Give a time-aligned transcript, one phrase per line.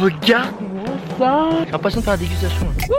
[0.00, 0.84] regarde-moi
[1.18, 2.66] ça J'ai l'impression de faire la dégustation.
[2.66, 2.96] là.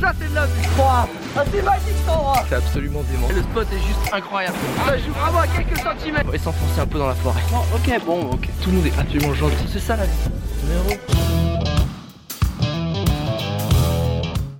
[0.00, 1.06] Ça c'est de la vie Ah
[1.50, 3.28] c'est magique cet endroit C'est absolument dément.
[3.34, 4.56] Le spot est juste incroyable.
[4.86, 7.40] Ça joue vraiment à quelques centimètres On va s'enfoncer un peu dans la forêt.
[7.74, 8.48] ok, bon, ok.
[8.62, 9.64] Tout le monde est absolument gentil.
[9.72, 10.12] C'est ça la vie.
[10.64, 11.00] Numéro.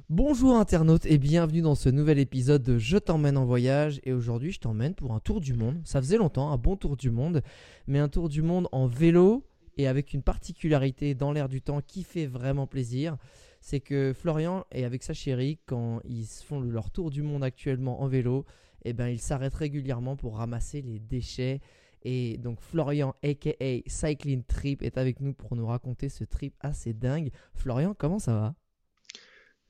[0.08, 4.50] Bonjour internautes et bienvenue dans ce nouvel épisode de Je t'emmène en voyage et aujourd'hui
[4.50, 5.76] je t'emmène pour un tour du monde.
[5.84, 7.42] Ça faisait longtemps, un bon tour du monde,
[7.86, 9.44] mais un tour du monde en vélo
[9.76, 13.16] et avec une particularité dans l'air du temps qui fait vraiment plaisir.
[13.60, 18.02] C'est que Florian et avec sa chérie, quand ils font leur tour du monde actuellement
[18.02, 18.44] en vélo,
[18.84, 21.60] eh ben, ils s'arrêtent régulièrement pour ramasser les déchets.
[22.02, 23.52] Et donc Florian, aka
[23.86, 27.30] Cycling Trip, est avec nous pour nous raconter ce trip assez dingue.
[27.54, 28.54] Florian, comment ça va?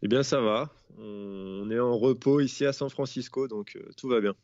[0.02, 0.70] Eh bien, ça va.
[0.98, 4.34] On est en repos ici à San Francisco, donc euh, tout va bien.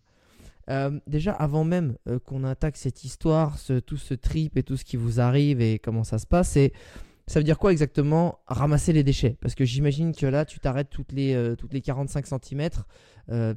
[0.71, 4.77] Euh, déjà, avant même euh, qu'on attaque cette histoire, ce- tout ce trip et tout
[4.77, 6.73] ce qui vous arrive et comment ça se passe, c'est
[7.29, 9.37] ça veut dire quoi exactement ramasser les déchets?
[9.41, 12.69] Parce que j'imagine que là, tu t'arrêtes toutes les, euh, toutes les 45 cm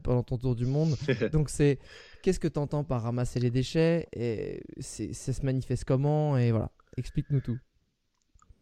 [0.03, 0.95] pendant ton tour du monde.
[1.34, 1.80] Donc, c'est
[2.22, 4.08] qu'est-ce que tu entends par ramasser les déchets?
[4.16, 6.38] Et Ça se manifeste comment?
[6.38, 7.58] Et voilà, explique-nous tout.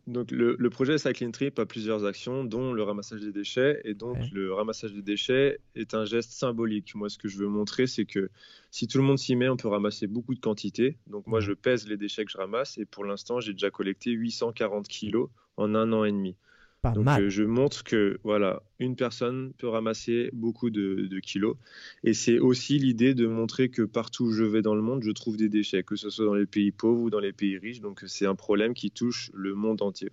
[0.05, 3.79] Donc, le, le projet Cycling Trip a plusieurs actions, dont le ramassage des déchets.
[3.85, 4.29] Et donc, Ouais.
[4.33, 6.93] le ramassage des déchets est un geste symbolique.
[6.95, 8.29] Moi, ce que je veux montrer, c'est que
[8.69, 10.97] si tout le monde s'y met, on peut ramasser beaucoup de quantités.
[11.07, 12.77] Donc, moi, je pèse les déchets que je ramasse.
[12.77, 16.35] Et pour l'instant, j'ai déjà collecté 840 kilos en un an et demi.
[16.83, 17.23] Pas Donc mal.
[17.27, 21.57] je montre que voilà, une personne peut ramasser beaucoup de, de kilos.
[22.03, 25.11] Et c'est aussi l'idée de montrer que partout où je vais dans le monde, je
[25.11, 27.81] trouve des déchets, que ce soit dans les pays pauvres ou dans les pays riches.
[27.81, 30.11] Donc c'est un problème qui touche le monde entier.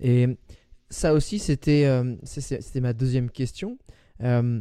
[0.00, 0.26] Et
[0.90, 3.78] ça aussi, c'était euh, c'était ma deuxième question.
[4.22, 4.60] Euh,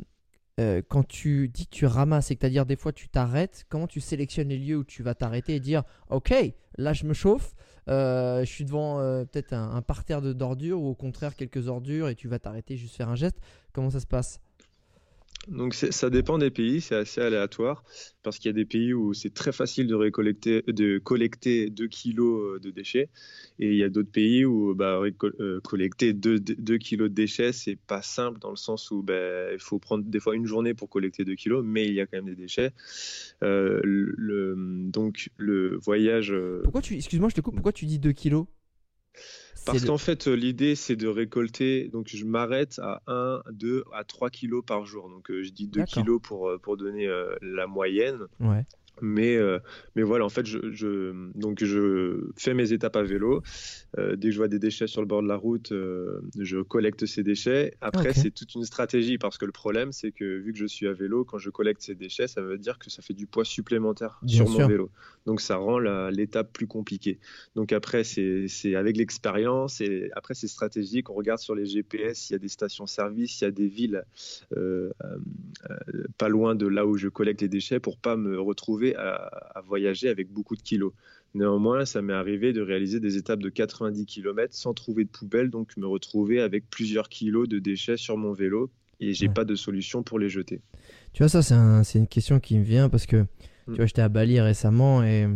[0.59, 4.49] euh, quand tu dis que tu ramasses, c'est-à-dire des fois tu t'arrêtes, comment tu sélectionnes
[4.49, 6.33] les lieux où tu vas t'arrêter et dire Ok,
[6.77, 7.55] là je me chauffe,
[7.87, 12.09] je suis devant euh, peut-être un, un parterre de d'ordures ou au contraire quelques ordures
[12.09, 13.39] et tu vas t'arrêter juste faire un geste.
[13.73, 14.41] Comment ça se passe?
[15.47, 17.83] Donc ça dépend des pays, c'est assez aléatoire
[18.21, 22.69] parce qu'il y a des pays où c'est très facile de collecter 2 kilos de
[22.69, 23.09] déchets
[23.57, 26.37] et il y a d'autres pays où bah, récol- euh, collecter 2,
[26.77, 30.19] kilos de déchets c'est pas simple dans le sens où bah, il faut prendre des
[30.19, 32.73] fois une journée pour collecter 2 kilos, mais il y a quand même des déchets.
[33.43, 33.81] Euh,
[34.91, 36.33] donc le voyage.
[36.33, 38.47] euh, Pourquoi tu, excuse-moi, je te pourquoi tu dis 2 kilos?
[39.65, 41.89] Parce qu'en fait, euh, l'idée, c'est de récolter.
[41.89, 45.09] Donc, je m'arrête à 1, 2 à 3 kilos par jour.
[45.09, 45.93] Donc, euh, je dis 2 D'accord.
[45.93, 48.19] kilos pour, euh, pour donner euh, la moyenne.
[48.39, 48.65] Ouais.
[49.01, 49.59] Mais, euh,
[49.95, 53.41] mais voilà, en fait, je, je- donc je fais mes étapes à vélo.
[53.97, 56.59] Euh, dès que je vois des déchets sur le bord de la route, euh, je
[56.61, 57.73] collecte ces déchets.
[57.81, 60.87] Après, c'est toute une stratégie parce que le problème, c'est que vu que je suis
[60.87, 63.45] à vélo, quand je collecte ces déchets, ça veut dire que ça fait du poids
[63.45, 64.61] supplémentaire Bien sur sûr.
[64.61, 64.91] mon vélo.
[65.25, 65.79] Donc, ça rend
[66.09, 67.19] l'étape plus compliquée.
[67.55, 71.09] Donc, après, c'est avec l'expérience et après, c'est stratégique.
[71.09, 74.03] On regarde sur les GPS, il y a des stations-service, il y a des villes
[76.17, 79.15] pas loin de là où je collecte les déchets pour pas me retrouver à,
[79.55, 80.93] à voyager avec beaucoup de kilos.
[81.33, 85.49] Néanmoins, ça m'est arrivé de réaliser des étapes de 90 km sans trouver de poubelle,
[85.49, 89.33] donc me retrouver avec plusieurs kilos de déchets sur mon vélo et j'ai Ouais.
[89.33, 90.61] pas de solution pour les jeter.
[91.13, 93.23] Tu vois, ça, c'est un- c'est une question qui me vient parce que,
[93.65, 93.75] tu Mm.
[93.75, 95.27] vois, j'étais à Bali récemment et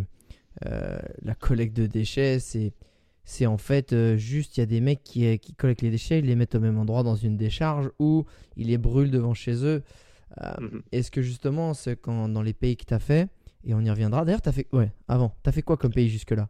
[0.66, 2.74] euh, la collecte de déchets, c'est.
[3.24, 5.92] C'est en fait euh, juste, il y a des mecs qui, euh, qui collectent les
[5.92, 8.26] déchets, ils les mettent au même endroit dans une décharge ou
[8.58, 9.84] ils les brûlent devant chez eux.
[10.42, 10.82] Euh, Mhm.
[10.92, 13.30] Est-ce que justement, quand dans les pays que tu as fait,
[13.64, 14.26] et on y reviendra.
[14.26, 14.68] D'ailleurs, tu as fait.
[14.74, 16.50] Ouais, avant, tu as fait quoi comme pays jusque-là?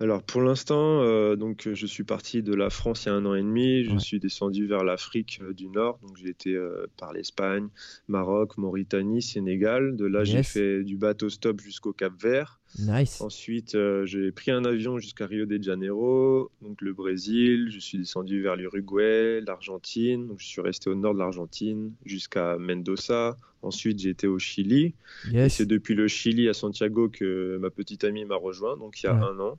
[0.00, 3.24] Alors pour l'instant, euh, donc je suis parti de la France il y a un
[3.24, 3.84] an et demi.
[3.84, 3.98] Je Ouais.
[4.00, 6.00] suis descendu vers l'Afrique euh, du Nord.
[6.02, 7.68] Donc j'ai été euh, par l'Espagne,
[8.08, 9.94] Maroc, Mauritanie, Sénégal.
[9.96, 12.58] De là, j'ai fait du bateau stop jusqu'au Cap Vert.
[12.80, 13.20] Nice.
[13.20, 17.68] Ensuite, euh, j'ai pris un avion jusqu'à Rio de Janeiro, donc le Brésil.
[17.70, 20.26] Je suis descendu vers l'Uruguay, l'Argentine.
[20.26, 23.36] Donc je suis resté au nord de l'Argentine jusqu'à Mendoza.
[23.60, 24.94] Ensuite, j'ai été au Chili.
[25.30, 25.54] Et Yes.
[25.58, 29.08] c'est depuis le Chili à Santiago que ma petite amie m'a rejoint, donc il y
[29.08, 29.20] a Ouais.
[29.22, 29.58] un an.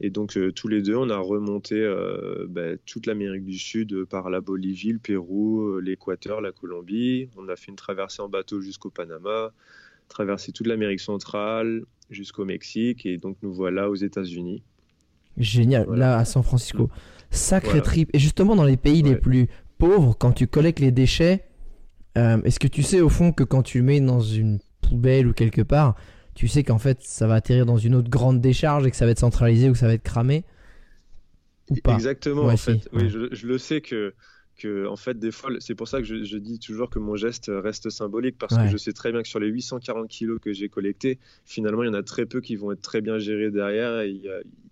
[0.00, 3.92] Et donc euh, tous les deux, on a remonté euh, ben, toute l'Amérique du Sud
[3.92, 7.28] euh, par la Bolivie, le Pérou, l'Équateur, la Colombie.
[7.36, 9.52] On a fait une traversée en bateau jusqu'au Panama,
[10.08, 14.62] traversé toute l'Amérique centrale jusqu'au Mexique, et donc nous voilà aux États-Unis.
[15.36, 16.06] Génial, Voilà.
[16.06, 16.90] là à San Francisco.
[17.30, 17.82] Sacré Voilà.
[17.82, 18.10] trip.
[18.14, 19.46] Et justement, dans les pays les plus
[19.78, 21.44] pauvres, quand tu collectes les déchets,
[22.18, 25.32] euh, est-ce que tu sais au fond que quand tu mets dans une poubelle ou
[25.32, 25.94] quelque part,
[26.40, 29.04] tu sais qu'en fait ça va atterrir dans une autre grande décharge et que ça
[29.04, 30.42] va être centralisé ou que ça va être cramé
[31.68, 32.88] Ou pas Exactement, Ouais, en si, fait.
[32.94, 33.02] ouais.
[33.02, 34.14] Oui, je, je le sais que
[34.56, 37.50] que en fait des fois c'est pour ça que je, dis toujours que mon geste
[37.52, 40.68] reste symbolique parce que je sais très bien que sur les 840 kilos que j'ai
[40.68, 44.02] collectés finalement il y en a très peu qui vont être très bien gérés derrière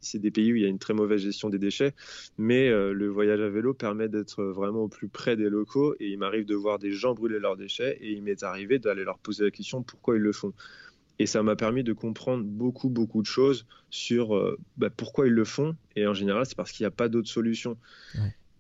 [0.00, 1.94] c'est des pays où il y a une très mauvaise gestion des déchets
[2.36, 6.08] mais euh, le voyage à vélo permet d'être vraiment au plus près des locaux et
[6.08, 9.18] il m'arrive de voir des gens brûler leurs déchets et il m'est arrivé d'aller leur
[9.18, 10.52] poser la question pourquoi ils le font
[11.18, 15.32] et ça m'a permis de comprendre beaucoup, beaucoup de choses sur euh, bah, pourquoi ils
[15.32, 15.76] le font.
[15.96, 17.76] Et en général, c'est parce qu'il n'y a pas d'autre solution.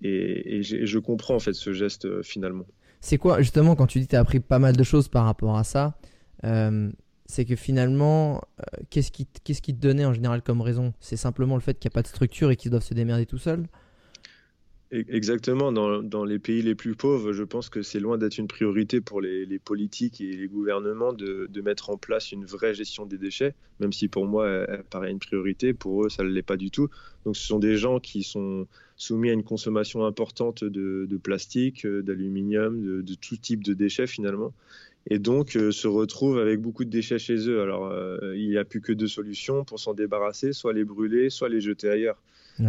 [0.02, 2.66] Et, je comprends en fait ce geste euh, finalement.
[3.00, 5.24] C'est quoi, justement, quand tu dis que tu as appris pas mal de choses par
[5.24, 5.98] rapport à ça
[6.44, 6.90] euh,
[7.26, 8.42] C'est que finalement,
[8.90, 10.92] qu'est-ce qui, qu'est-ce qui te donnait en général comme raison?
[10.98, 13.26] C'est simplement le fait qu'il n'y a pas de structure et qu'ils doivent se démerder
[13.26, 13.68] tout seuls?
[14.90, 15.70] Exactement.
[15.70, 19.20] Dans, les pays les plus pauvres, je pense que c'est loin d'être une priorité pour
[19.20, 23.92] les, politiques et les gouvernements de, mettre en place une vraie gestion des déchets, même
[23.92, 25.74] si pour moi, elle, paraît une priorité.
[25.74, 26.88] Pour eux, ça ne l'est pas du tout.
[27.26, 33.02] Donc, ce sont des gens qui sont soumis à une consommation importante de, plastique, d'aluminium,
[33.02, 34.54] de, tout type de déchets finalement.
[35.10, 37.62] Et donc, euh, se retrouvent avec beaucoup de déchets chez eux.
[37.62, 41.30] Alors, euh, il n'y a plus que deux solutions pour s'en débarrasser, soit les brûler,
[41.30, 42.20] soit les jeter ailleurs.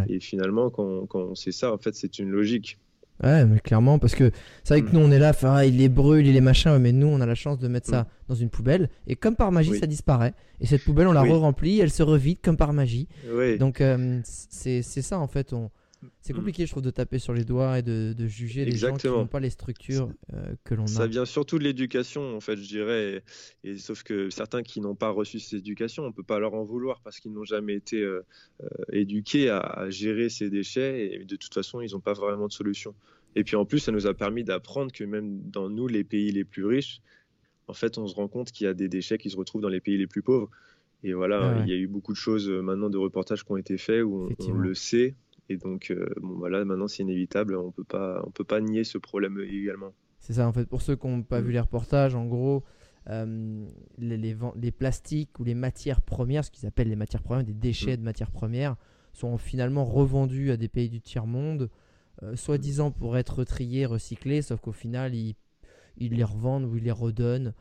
[0.08, 2.78] Et finalement, quand, quand c'est ça, en fait, c'est une logique.
[3.22, 4.32] Ouais, mais clairement, parce que
[4.64, 5.00] c'est vrai que mm.
[5.00, 7.26] nous, on est là, ah, il les brûle, il les machin, mais nous, on a
[7.26, 8.08] la chance de mettre ça mm.
[8.30, 10.34] dans une poubelle, et comme par magie, ça disparaît.
[10.62, 13.08] Et cette poubelle, on la re-remplit, elle se revide comme par magie.
[13.60, 15.54] Donc, euh, c'est ça, en fait.
[15.54, 15.70] On,
[16.22, 16.36] c'est mm.
[16.38, 19.28] compliqué, je trouve, de taper sur les doigts et de, juger les gens qui n'ont
[19.28, 20.88] pas les structures euh, que l'on a.
[20.88, 23.24] Ça vient surtout de l'éducation, en fait, je dirais.
[23.64, 26.54] Et, sauf que certains qui n'ont pas reçu cette éducation, on ne peut pas leur
[26.54, 28.26] en vouloir parce qu'ils n'ont jamais été euh,
[28.64, 32.54] euh, éduqués à, gérer ces déchets et de toute façon, ils n'ont pas vraiment de
[32.54, 32.96] solution.
[33.36, 36.32] Et puis en plus, ça nous a permis d'apprendre que même dans nous, les pays
[36.32, 37.02] les plus riches,
[37.68, 39.70] en fait, on se rend compte qu'il y a des déchets qui se retrouvent dans
[39.70, 40.50] les pays les plus pauvres.
[41.04, 43.58] Et voilà, ah il y a eu beaucoup de choses maintenant de reportages qui ont
[43.58, 45.16] été faits où on le sait,
[45.50, 48.84] et donc, euh, bon, voilà, maintenant c'est inévitable, on peut pas, on peut pas nier
[48.84, 49.94] ce problème également.
[50.20, 51.54] C'est ça, en fait, pour ceux qui n'ont pas vu mm.
[51.54, 52.64] les reportages, en gros,
[53.10, 53.66] euh,
[53.98, 57.94] les, les, plastiques ou les matières premières, ce qu'ils appellent les matières premières, des déchets
[57.94, 58.00] mm.
[58.00, 58.76] de matières premières,
[59.14, 61.72] sont finalement revendus à des pays du tiers-monde,
[62.22, 65.36] euh, soi-disant pour être triés, recyclés, sauf qu'au final, ils,
[65.98, 67.54] ils, les revendent ou ils les redonnent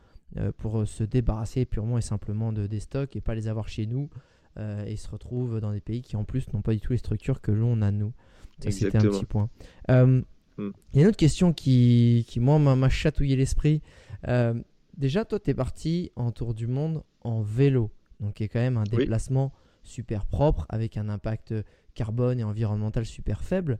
[0.57, 4.11] pour se débarrasser purement et simplement de, des stocks et pas les avoir chez nous.
[4.59, 6.97] Euh, et se retrouvent dans des pays qui en plus n'ont pas du tout les
[6.97, 8.11] structures que l'on a nous.
[8.61, 9.49] Ça c'était un petit point.
[9.89, 10.21] Euh,
[10.57, 10.71] hmm.
[10.91, 13.81] Il y a une autre question qui, qui moi, m'a chatouillé l'esprit.
[14.27, 14.53] Euh,
[14.97, 17.89] déjà, toi, tu es parti en tour du monde en vélo,
[18.19, 19.53] donc qui est quand même un déplacement
[19.83, 21.53] super propre avec un impact
[21.93, 23.79] carbone et environnemental super faible.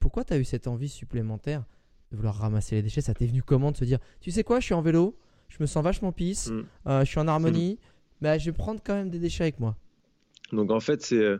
[0.00, 1.64] pourquoi tu as eu cette envie supplémentaire
[2.10, 3.00] de vouloir ramasser les déchets?
[3.00, 5.16] Ça t'est venu comment de se dire, tu sais quoi, je suis en vélo,
[5.48, 6.64] je me sens vachement pisse, hmm.
[6.86, 7.78] je suis en harmonie,
[8.20, 9.76] bah, je vais prendre quand même des déchets avec moi.
[10.52, 11.38] Donc en fait, c'est euh,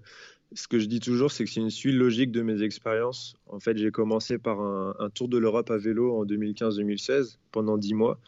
[0.52, 3.34] ce que je dis toujours, c'est que c'est une suite logique de mes expériences.
[3.46, 7.94] En fait, j'ai commencé par un, tour de l'Europe à vélo en 2015-2016 pendant 10
[7.94, 8.18] mois.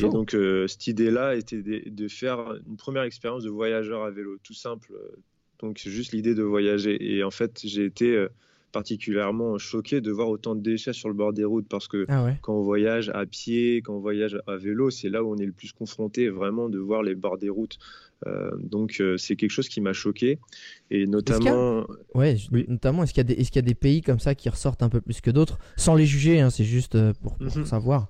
[0.00, 4.38] Et donc euh, cette idée-là était de, faire une première expérience de voyageur à vélo,
[4.42, 4.92] tout simple.
[5.58, 7.14] Donc c'est juste l'idée de voyager.
[7.14, 8.28] Et en fait, j'ai été euh,
[8.72, 12.26] particulièrement choqué de voir autant de déchets sur le bord des routes parce que ah
[12.40, 15.46] quand on voyage à pied, quand on voyage à vélo, c'est là où on est
[15.46, 17.78] le plus confronté vraiment de voir les bords des routes.
[18.26, 20.38] Euh, donc euh, c'est quelque chose qui m'a choqué
[20.90, 21.84] et notamment.
[22.14, 22.36] ouais,
[22.68, 25.00] notamment est-ce qu'il y, est y, a des pays comme ça qui ressortent un peu
[25.00, 27.64] plus que d'autres, sans les juger, hein, c'est juste euh, pour, mhm.
[27.64, 28.08] savoir.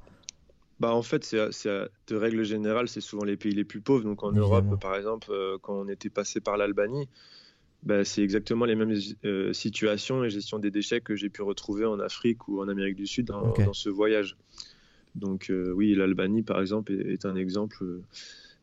[0.81, 1.69] Bah en fait, c'est
[2.09, 4.03] de règle générale, c'est souvent les pays les plus pauvres.
[4.03, 5.33] Donc en Europe, par exemple,
[5.63, 7.09] quand on était passé par l'Albanie,
[7.83, 8.95] bah, c'est exactement les mêmes
[9.25, 12.95] euh, situations et gestion des déchets que j'ai pu retrouver en Afrique ou en Amérique
[12.95, 14.37] du Sud dans, ce voyage.
[15.17, 17.85] Donc euh, oui, l'Albanie, par exemple, est, un exemple.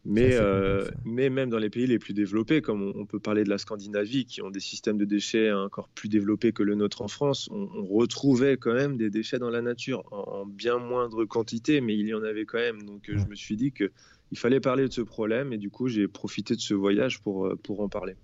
[0.06, 3.50] Mais, euh, mais même dans les pays les plus développés, comme on, peut parler de
[3.50, 7.10] la Scandinavie, qui ont des systèmes de déchets encore plus développés que le nôtre en
[7.10, 11.98] France, on, retrouvait quand même des déchets dans la nature, en, bien moindre quantité, mais
[11.98, 12.84] il y en avait quand même.
[12.84, 16.08] Donc je me suis dit qu'il fallait parler de ce problème et du coup j'ai
[16.08, 18.16] profité de ce voyage pour, pour en parler.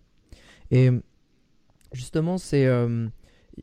[0.72, 0.90] Et
[1.94, 2.66] justement, c'est.
[2.66, 3.08] Euh,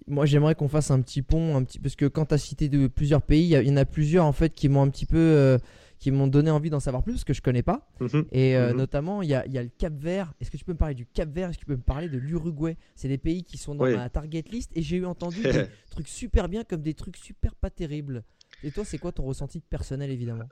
[0.07, 2.69] moi, j'aimerais qu'on fasse un petit pont, un petit, parce que quand tu as cité
[2.69, 5.19] de plusieurs pays, il y, en a plusieurs en fait qui m'ont un petit peu.
[5.19, 5.59] Euh,
[5.99, 7.89] qui m'ont donné envie d'en savoir plus parce que je connais pas.
[8.01, 8.25] Mhm.
[8.33, 8.77] Et euh, mhm.
[8.77, 10.35] notamment, il y a, y a, le Cap Vert.
[10.41, 11.51] Est-ce que tu peux me parler du Cap Vert?
[11.51, 12.77] Est-ce que tu peux me parler de l'Uruguay?
[12.97, 16.09] C'est des pays qui sont dans ma target list et j'ai eu entendu des trucs
[16.09, 18.25] super bien comme des trucs super pas terribles.
[18.65, 20.49] Et toi, c'est quoi ton ressenti personnel évidemment?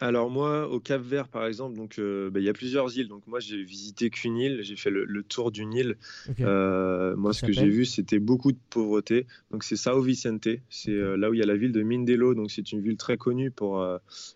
[0.00, 3.06] Alors moi, au Cap Vert, par exemple, donc euh, bah, il y a plusieurs îles.
[3.06, 5.96] Donc moi, j'ai visité qu'une île, j'ai fait le, tour d'une île.
[6.40, 9.26] Euh, moi, ce que j'ai vu, c'était beaucoup de pauvreté.
[9.52, 12.34] Donc c'est Sao Vicente, c'est euh, là où il y a la ville de Mindelo.
[12.34, 13.86] Donc c'est une ville très connue pour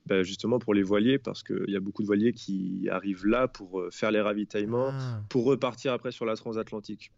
[0.06, 3.48] bah, justement pour les voiliers, parce qu'il y a beaucoup de voiliers qui arrivent là
[3.48, 5.22] pour faire les ravitaillements, ah.
[5.28, 7.10] pour repartir après sur la transatlantique.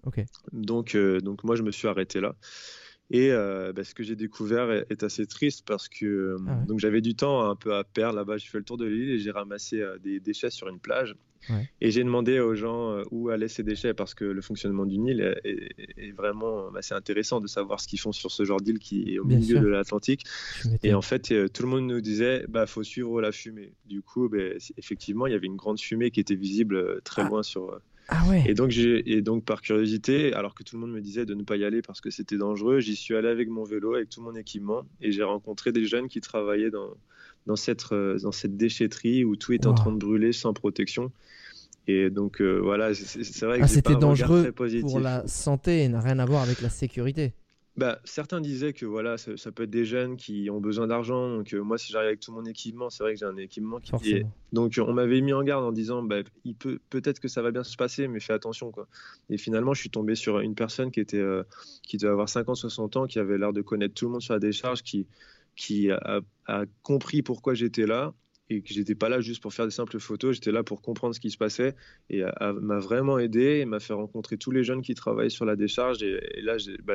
[0.53, 2.35] Donc donc moi, je me suis arrêté là.
[3.13, 6.67] Et euh, bah, ce que j'ai découvert est, assez triste parce que Ah ouais.
[6.67, 8.37] donc j'avais du temps un peu à perdre là-bas.
[8.37, 11.17] J'ai fait le tour de l'île et j'ai ramassé euh, des déchets sur une plage.
[11.49, 11.69] Ouais.
[11.81, 15.07] Et j'ai demandé aux gens euh, où allaient ces déchets parce que le fonctionnement d'une
[15.07, 18.45] île est, est- est vraiment bah, c'est intéressant de savoir ce qu'ils font sur ce
[18.45, 19.63] genre d'île qui est au Bien milieu sûr.
[19.63, 20.25] de l'Atlantique.
[20.83, 23.73] Et en fait, euh, tout le monde nous disait, bah, faut suivre la fumée.
[23.87, 27.23] Du coup, c'est- effectivement, il y avait une grande fumée qui était visible euh, très
[27.23, 27.29] Ah.
[27.29, 27.81] loin sur.
[28.11, 28.43] Ah ouais.
[28.47, 31.45] Et donc, et donc, par curiosité, alors que tout le monde me disait de ne
[31.45, 34.21] pas y aller parce que c'était dangereux, j'y suis allé avec mon vélo, avec tout
[34.21, 36.91] mon équipement, et j'ai rencontré des jeunes qui travaillaient dans,
[37.47, 41.13] dans cette, euh, dans cette déchetterie où tout était en train de brûler sans protection.
[41.87, 44.91] Et donc, euh, voilà, c'est, vrai que Ah, j'ai c'était dangereux très positif.
[44.91, 47.33] pour la santé et n'a rien à voir avec la sécurité.
[47.77, 51.37] Bah, certains disaient que voilà, ça, ça peut être des jeunes qui ont besoin d'argent.
[51.37, 53.79] Donc, euh, moi, si j'arrive avec tout mon équipement, c'est vrai que j'ai un équipement
[53.79, 53.91] qui.
[53.91, 54.33] Forcément.
[54.53, 57.53] donc, on m'avait mis en garde en disant bah, il peut, peut-être que ça va
[57.53, 58.73] bien se passer, mais fais attention.
[58.73, 58.89] Quoi.
[59.31, 61.45] Et finalement, je suis tombé sur une personne qui, était, euh,
[61.83, 64.35] qui devait avoir 50, 60 ans, qui avait l'air de connaître tout le monde sur
[64.35, 65.07] la décharge, qui,
[65.55, 68.13] qui a, a compris pourquoi j'étais là
[68.51, 71.15] et que j'étais pas là juste pour faire des simples photos, j'étais là pour comprendre
[71.15, 71.75] ce qui se passait
[72.11, 72.23] et
[72.61, 76.03] m'a vraiment aidé et m'a fait rencontrer tous les jeunes qui travaillaient sur la décharge.
[76.03, 76.95] Et, et là, bah,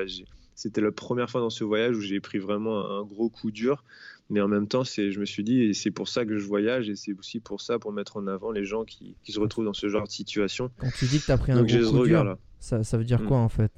[0.54, 3.52] c'était la première fois dans ce voyage où j'ai pris vraiment un, un gros coup
[3.52, 3.84] dur.
[4.30, 6.90] Mais en même temps, je me suis dit, et c'est pour ça que je voyage
[6.90, 9.66] et c'est aussi pour ça, pour mettre en avant les gens qui, qui se retrouvent
[9.66, 10.72] dans ce genre de situation.
[10.78, 13.04] Quand tu dis que tu as pris un Donc gros coup dur, ça, ça veut
[13.04, 13.28] dire Mm.
[13.28, 13.72] quoi en fait?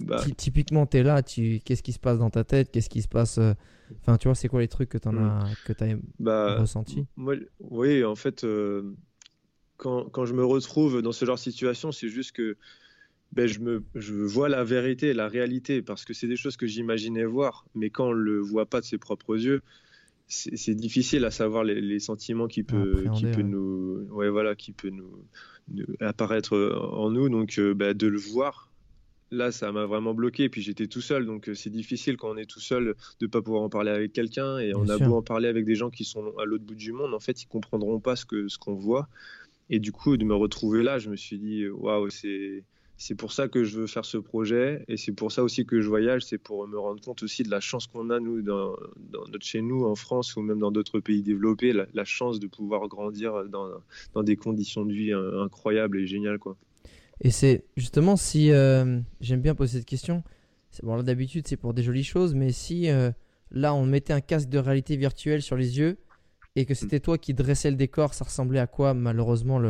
[0.00, 1.60] Bah, ty- Typiquement, tu es là, tu...
[1.64, 2.70] qu'est-ce qui se passe dans ta tête?
[2.70, 3.54] Qu'est-ce qui se passe euh,
[4.02, 5.16] Enfin, tu vois, c'est quoi les trucs que tu Mm.
[5.18, 8.94] as, que as bah, ressenti Moi, oui, en fait, euh,
[9.76, 12.56] quand, quand je me retrouve dans ce genre de situation, c'est juste que
[13.32, 16.66] ben, je, me, je vois la vérité, la réalité, parce que c'est des choses que
[16.66, 19.62] j'imaginais voir, mais quand on ne le voit pas de ses propres yeux,
[20.28, 23.44] c'est difficile à savoir les, les sentiments qui peut, qui peut ouais.
[23.44, 25.24] nous, ouais, voilà, qui peut nous,
[25.68, 26.56] nous apparaître
[26.92, 27.28] en nous.
[27.28, 28.70] Donc, euh, ben, de le voir,
[29.30, 30.48] là, ça m'a vraiment bloqué.
[30.48, 33.42] Puis j'étais tout seul, donc euh, c'est difficile quand on est tout seul de pas
[33.42, 34.58] pouvoir en parler avec quelqu'un.
[34.58, 35.08] Et Bien on a sûr.
[35.08, 37.42] beau en parler avec des gens qui sont à l'autre bout du monde, en fait,
[37.42, 39.08] ils comprendront pas ce que ce qu'on voit.
[39.70, 42.64] Et du coup, de me retrouver là, je me suis dit, waouh, c'est
[42.98, 45.82] c'est pour ça que je veux faire ce projet et c'est pour ça aussi que
[45.82, 48.74] je voyage, c'est pour me rendre compte aussi de la chance qu'on a nous dans,
[49.12, 52.40] dans notre chez nous en France ou même dans d'autres pays développés, la, la chance
[52.40, 53.68] de pouvoir grandir dans,
[54.14, 56.56] dans des conditions de vie euh, incroyables et géniales quoi.
[57.20, 58.50] Et c'est justement si.
[58.52, 60.22] euh, J'aime bien poser cette question.
[60.82, 63.10] Bon, là, d'habitude, c'est pour des jolies choses, mais si euh,
[63.50, 65.98] là, on mettait un casque de réalité virtuelle sur les yeux
[66.54, 69.60] et que c'était toi qui dressais le décor, ça ressemblait à quoi, malheureusement,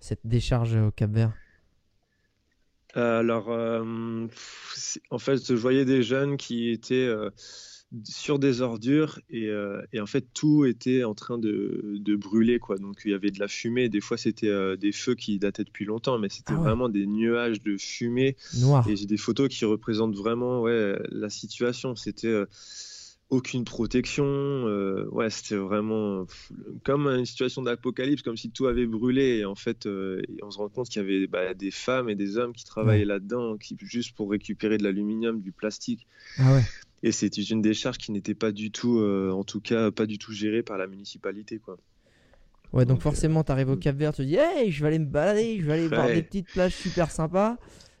[0.00, 1.32] cette décharge au Cap-Vert
[2.94, 4.26] Alors, euh,
[4.74, 7.06] c'est- en fait, je voyais des jeunes qui étaient
[8.04, 12.60] sur des ordures et, euh, et en fait, tout était en train de, de brûler,
[12.60, 12.78] quoi.
[12.78, 13.88] Donc, il y avait de la fumée.
[13.88, 16.64] Des fois, c'était euh, des feux qui dataient depuis longtemps, mais c'était Ah ouais.
[16.64, 18.36] vraiment des nuages de fumée.
[18.60, 18.88] Noir.
[18.88, 21.96] Et j'ai des photos qui représentent vraiment ouais, la situation.
[21.96, 22.46] C'était euh,
[23.28, 24.24] aucune protection.
[24.24, 26.26] euh, ouais, c'était vraiment
[26.84, 29.38] comme une situation d'apocalypse, comme si tout avait brûlé.
[29.38, 32.14] Et en fait, euh, on se rend compte qu'il y avait bah, des femmes et
[32.14, 36.06] des hommes qui travaillaient là-dedans, qui, juste pour récupérer de l'aluminium, du plastique.
[36.38, 36.62] Ah ouais.
[37.02, 40.18] Et c'était une décharge qui n'était pas du tout, euh, en tout cas, pas du
[40.18, 41.78] tout gérée par la municipalité, quoi.
[42.72, 43.80] Ouais, donc Donc, forcément, tu arrives au mm.
[43.80, 46.22] Cap-Vert, tu te dis, hey, je vais aller me balader, je vais aller voir des
[46.22, 47.56] petites plages super sympas.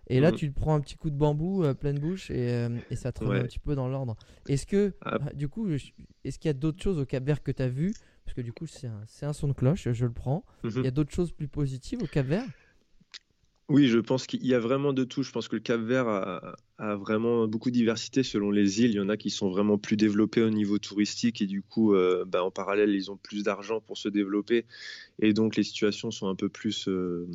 [0.08, 0.34] Et là, Mm.
[0.36, 3.10] tu te prends un petit coup de bambou euh, pleine bouche et, euh, et ça
[3.12, 3.40] te remet Ouais.
[3.40, 4.16] un petit peu dans l'ordre.
[4.48, 5.18] Est-ce que, Ah.
[5.26, 7.92] ah, du coup, est-ce qu'il y a d'autres choses au Cap-Vert que tu as vu
[8.24, 8.88] Parce que du coup, c'est
[9.24, 10.44] un, son de cloche, je le prends.
[10.64, 10.72] Mhm.
[10.76, 12.44] Il y a d'autres choses plus positives au Cap-Vert
[13.70, 15.22] Oui, je pense qu'il y a vraiment de tout.
[15.22, 18.90] Je pense que le Cap-Vert a, a vraiment beaucoup de diversité selon les îles.
[18.90, 21.94] Il y en a qui sont vraiment plus développées au niveau touristique et du coup,
[21.94, 24.66] euh, bah, en parallèle, ils ont plus d'argent pour se développer
[25.20, 27.28] et donc les situations sont un peu plus euh,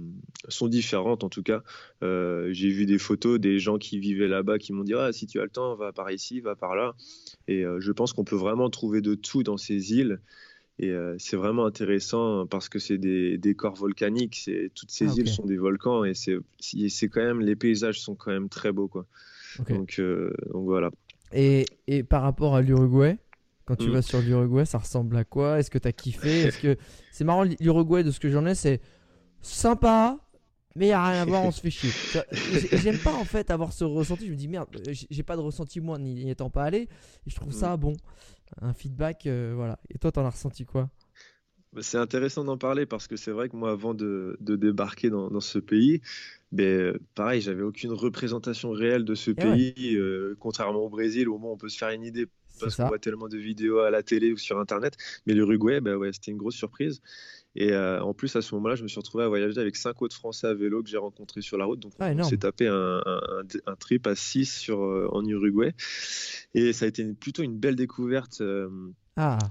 [0.50, 1.64] sont différentes en tout cas.
[2.04, 5.28] Euh, J'ai vu des photos des gens qui vivaient là-bas qui m'ont dit ah si
[5.28, 6.96] tu as le temps, va par ici, va par là.
[7.48, 10.20] Et je pense qu'on peut vraiment trouver de tout dans ces îles.
[10.80, 14.36] Et euh, c'est vraiment intéressant parce que c'est des décors volcaniques.
[14.44, 16.40] C'est toutes ces Ah, îles sont des volcans et c'est
[17.10, 19.06] quand même les paysages sont quand même très beaux quoi.
[19.70, 20.92] Donc euh, donc voilà.
[21.32, 23.18] Et, et par rapport à l'Uruguay,
[23.66, 23.92] quand tu Mm.
[23.92, 25.60] vas sur l'Uruguay, ça ressemble à quoi?
[25.60, 26.44] Est-ce que tu as kiffé?
[26.44, 26.78] Est-ce que
[27.10, 28.80] c'est marrant l'Uruguay de ce que j'en ai, c'est
[29.42, 30.20] sympa,
[30.76, 31.96] mais il y a rien à voir, on se fait chier.
[32.74, 34.28] J'aime pas en fait avoir ce ressenti.
[34.28, 36.90] Je me dis merde, j'ai- j'ai pas de ressenti moi n'y étant pas allé.
[37.28, 37.94] Et je trouve ça bon,
[38.62, 39.80] un feedback, euh, voilà.
[39.90, 40.90] Et toi, t'en as ressenti quoi?
[41.74, 45.10] Bah, C'est intéressant d'en parler parce que c'est vrai que moi, avant de, de débarquer
[45.10, 46.02] dans, dans ce pays,
[46.52, 49.60] ben, pareil, j'avais aucune représentation réelle de ce Eh ouais.
[49.60, 52.28] pays, euh, contrairement au Brésil, où au moins on peut se faire une idée
[52.60, 54.96] parce qu'on voit tellement de vidéos à la télé ou sur Internet.
[55.26, 57.02] Mais l'Uruguay, ben ouais, c'était une grosse surprise.
[57.56, 60.02] Et euh, en plus, à ce moment-là, je me suis retrouvé à voyager avec cinq
[60.02, 61.80] autres Français à vélo que j'ai rencontrés sur la route.
[61.80, 65.74] Donc, Ah, on s'est tapé un, un- un trip à 6 sur, euh, en Uruguay.
[66.54, 68.42] Et ça a été plutôt une belle découverte.
[68.42, 68.68] euh,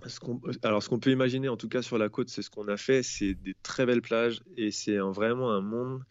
[0.02, 0.20] Ah, ce
[0.62, 2.76] alors, ce qu'on peut imaginer, en tout cas sur la côte, c'est ce qu'on a
[2.76, 3.02] fait.
[3.02, 6.02] C'est des très belles plages et c'est vraiment un monde.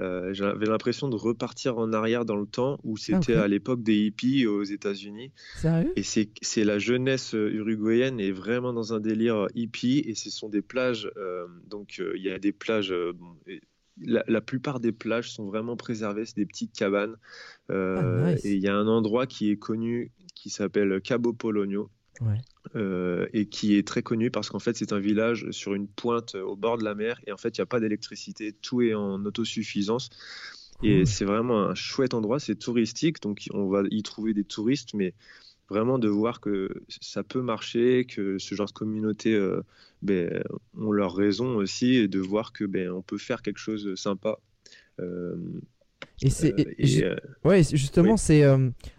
[0.00, 3.38] euh, J'avais l'impression de repartir en arrière dans le temps où c'était ok.
[3.38, 5.32] à l'époque des hippies aux États-unis.
[5.96, 10.30] Et c'est la jeunesse euh, uruguayenne est vraiment dans un délire euh, hippie et ce
[10.30, 11.10] sont des plages.
[11.16, 12.92] euh, donc euh, il y a des plages.
[13.14, 13.60] bon, et
[13.98, 17.16] la, la plupart des plages sont vraiment préservées, c'est des petites cabanes.
[17.68, 18.44] Ah, nice.
[18.44, 21.90] Et il y a un endroit qui est connu qui s'appelle Cabo Polonio.
[22.20, 22.38] Ouais.
[22.74, 26.34] euh, et qui est très connu parce qu'en fait c'est un village sur une pointe
[26.34, 28.80] euh, au bord de la mer et en fait il n'y a pas d'électricité, tout
[28.82, 30.08] est en autosuffisance
[30.82, 31.06] et Cool.
[31.06, 35.14] c'est vraiment un chouette endroit, c'est touristique donc on va y trouver des touristes mais
[35.68, 39.62] vraiment de voir que ça peut marcher, que ce genre de communauté euh,
[40.02, 40.42] ben,
[40.78, 43.96] ont leur raison aussi et de voir que ben, on peut faire quelque chose de
[43.96, 44.38] sympa.
[45.00, 45.34] Euh,
[46.22, 46.54] Et c'est.
[47.44, 48.18] Ouais, justement, Oui.
[48.18, 48.44] c'est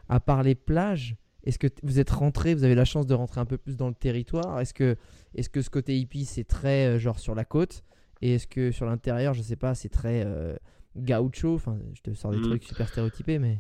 [0.10, 1.16] à part les plages,
[1.48, 3.88] est-ce que vous êtes rentré, vous avez la chance de rentrer un peu plus dans
[3.88, 4.60] le territoire?
[4.60, 4.98] Est-ce que,
[5.36, 7.84] ce côté hippie c'est très euh, genre sur la côte?
[8.22, 10.56] Et est-ce que sur l'intérieur, je sais pas, c'est très euh,
[10.96, 11.56] gaucho?
[11.56, 12.44] Enfin, je te sors des Mhm.
[12.44, 13.60] trucs super stéréotypés, mais.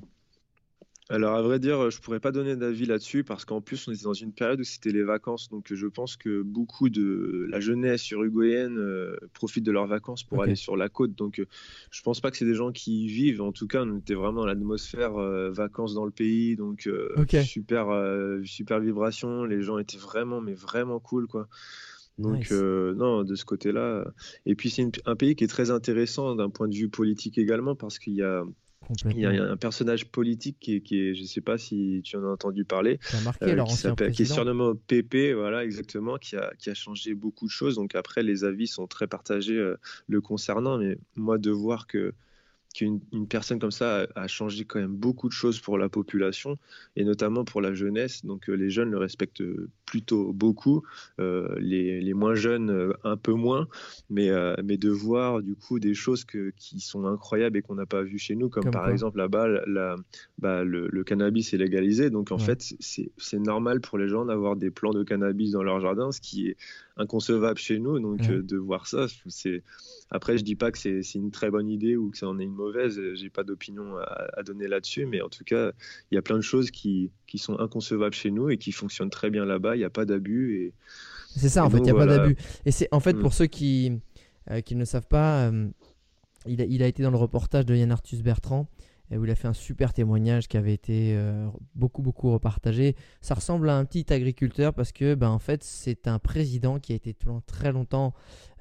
[1.09, 4.03] Alors, à vrai dire, je pourrais pas donner d'avis là-dessus parce qu'en plus, on était
[4.03, 5.47] dans une période où c'était les vacances.
[5.49, 10.43] Donc, je pense que beaucoup de la jeunesse uruguayenne euh, profite de leurs vacances pour
[10.43, 11.15] aller sur la côte.
[11.15, 11.45] Donc, euh,
[11.91, 13.41] je pense pas que c'est des gens qui y vivent.
[13.41, 16.57] En tout cas, on était vraiment dans l'atmosphère euh, vacances dans le pays.
[16.57, 17.07] Donc, euh,
[17.43, 19.45] super, euh, super vibration.
[19.45, 21.47] Les gens étaient vraiment, mais vraiment cool, quoi.
[22.17, 22.49] Donc, Nice.
[22.51, 24.03] euh, non, de ce côté-là.
[24.45, 27.75] Et puis, c'est un pays qui est très intéressant d'un point de vue politique également
[27.75, 28.43] parce qu'il y a,
[29.15, 32.01] il y a un personnage politique qui est, qui est- je ne sais pas si
[32.03, 35.63] tu en as entendu parler, Qui marqué euh, qui, s'appelle- qui est surnommé PP, voilà,
[35.63, 37.75] exactement, qui a, qui a changé beaucoup de choses.
[37.75, 39.75] Donc après, les avis sont très partagés euh,
[40.08, 42.13] le concernant, mais moi, de voir que
[42.77, 45.89] qu'une une personne comme ça a, a changé quand même beaucoup de choses pour la
[45.89, 46.57] population
[46.96, 48.24] et notamment pour la jeunesse.
[48.25, 49.43] Donc euh, les jeunes le respectent
[49.86, 50.84] plutôt beaucoup,
[51.19, 53.67] euh, les, les moins jeunes euh, un peu moins,
[54.10, 57.75] mais, euh, mais de voir du coup des choses que, qui sont incroyables et qu'on
[57.75, 59.96] n'a pas vu chez nous, comme, Comme par quoi exemple là-bas, la- la-
[60.38, 62.10] bah, le, le cannabis est légalisé.
[62.10, 62.46] Donc en Ouais.
[62.46, 66.12] fait, c'est c'est normal pour les gens d'avoir des plants de cannabis dans leur jardin,
[66.12, 66.58] ce qui est
[66.97, 67.99] inconcevable chez nous.
[67.99, 69.63] Donc euh, de voir ça, c'est
[70.10, 72.43] après je dis pas que c'est une très bonne idée ou que ça en est
[72.43, 72.99] une mauvaise.
[73.15, 75.71] J'ai pas d'opinion à, à donner là-dessus, mais en tout cas,
[76.12, 79.10] il y a plein de choses qui, qui sont inconcevables chez nous et qui fonctionnent
[79.10, 79.75] très bien là-bas.
[79.75, 80.73] Il n'y a pas d'abus et
[81.36, 82.36] C'est ça, en fait, il n'y a pas d'abus.
[82.65, 83.19] Et c'est en fait Mm.
[83.21, 83.91] pour ceux qui,
[84.51, 85.67] euh, qui ne le savent pas, euh,
[86.47, 89.32] il, a, il a été dans le reportage de Yann Arthus Bertrand, euh, où il
[89.32, 92.96] a fait un super témoignage qui avait été euh, beaucoup, beaucoup repartagé.
[93.22, 96.93] Ça ressemble à un petit agriculteur parce que, ben, en fait, c'est un président qui
[96.93, 97.15] a été
[97.46, 98.13] très longtemps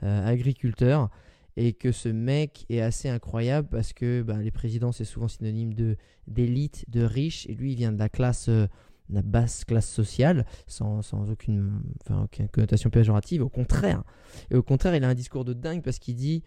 [0.02, 1.10] euh, agriculteur
[1.56, 5.74] et que ce mec est assez incroyable parce que ben, les présidents, c'est souvent synonyme
[5.74, 8.48] de d'élite, de riche, et lui, il vient de la classe.
[8.48, 8.66] euh,
[9.08, 14.02] la basse classe sociale, sans, sans aucune, enfin, aucune connotation péjorative, au contraire.
[14.50, 16.42] Et au contraire, il a un discours de dingue parce qu'il dit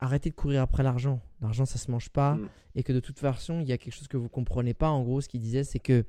[0.00, 1.20] arrêtez de courir après l'argent.
[1.40, 2.34] L'argent, ça se mange pas.
[2.34, 2.48] Mm.
[2.76, 4.90] Et que de toute façon, il y a quelque chose que vous comprenez pas.
[4.90, 6.04] En gros, ce qu'il disait, c'est que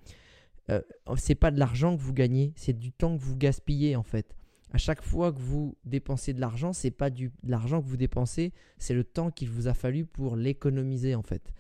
[0.69, 0.82] euh,
[1.17, 4.36] c'est pas de l'argent que vous gagnez, c'est du temps que vous gaspillez en fait.
[4.71, 7.97] À chaque fois que vous dépensez de l'argent, c'est pas du, de l'argent que vous
[7.97, 11.54] dépensez, c'est le temps qu'il vous a fallu pour l'économiser en fait.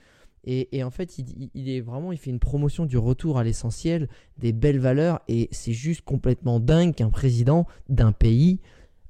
[0.43, 3.43] Et, et en fait, il, il est vraiment, il fait une promotion du retour à
[3.43, 8.59] l'essentiel, des belles valeurs, et c'est juste complètement dingue qu'un président d'un pays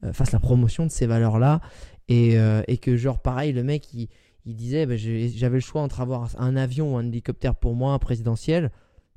[0.05, 1.61] euh, fasse la promotion de ces valeurs-là,
[2.09, 4.09] et, euh, et que genre pareil, le mec, il,
[4.45, 7.93] il disait, bah, j'avais le choix entre avoir un avion ou un hélicoptère pour moi,
[7.93, 8.71] un présidentiel.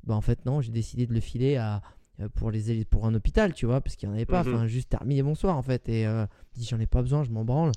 [0.05, 1.81] Bah en fait non, j'ai décidé de le filer à
[2.19, 4.43] euh, pour les pour un hôpital, tu vois, parce qu'il n'y en avait pas.
[4.43, 4.53] Mhm.
[4.53, 5.87] Enfin, juste terminé bonsoir en fait.
[5.89, 6.25] Et euh,
[6.55, 7.71] il dit j'en ai pas besoin, je m'en branle.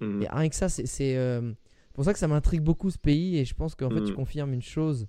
[0.00, 0.22] Mm.
[0.22, 1.52] Et rien que ça, c'est c'est, euh,
[1.94, 3.38] pour ça que ça m'intrigue beaucoup ce pays.
[3.38, 4.16] Et je pense qu'en fait, tu Mhm.
[4.16, 5.08] confirmes une chose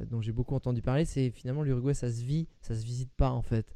[0.00, 3.12] euh, dont j'ai beaucoup entendu parler, c'est finalement l'Uruguay, ça se vit, ça se visite
[3.16, 3.66] pas en fait.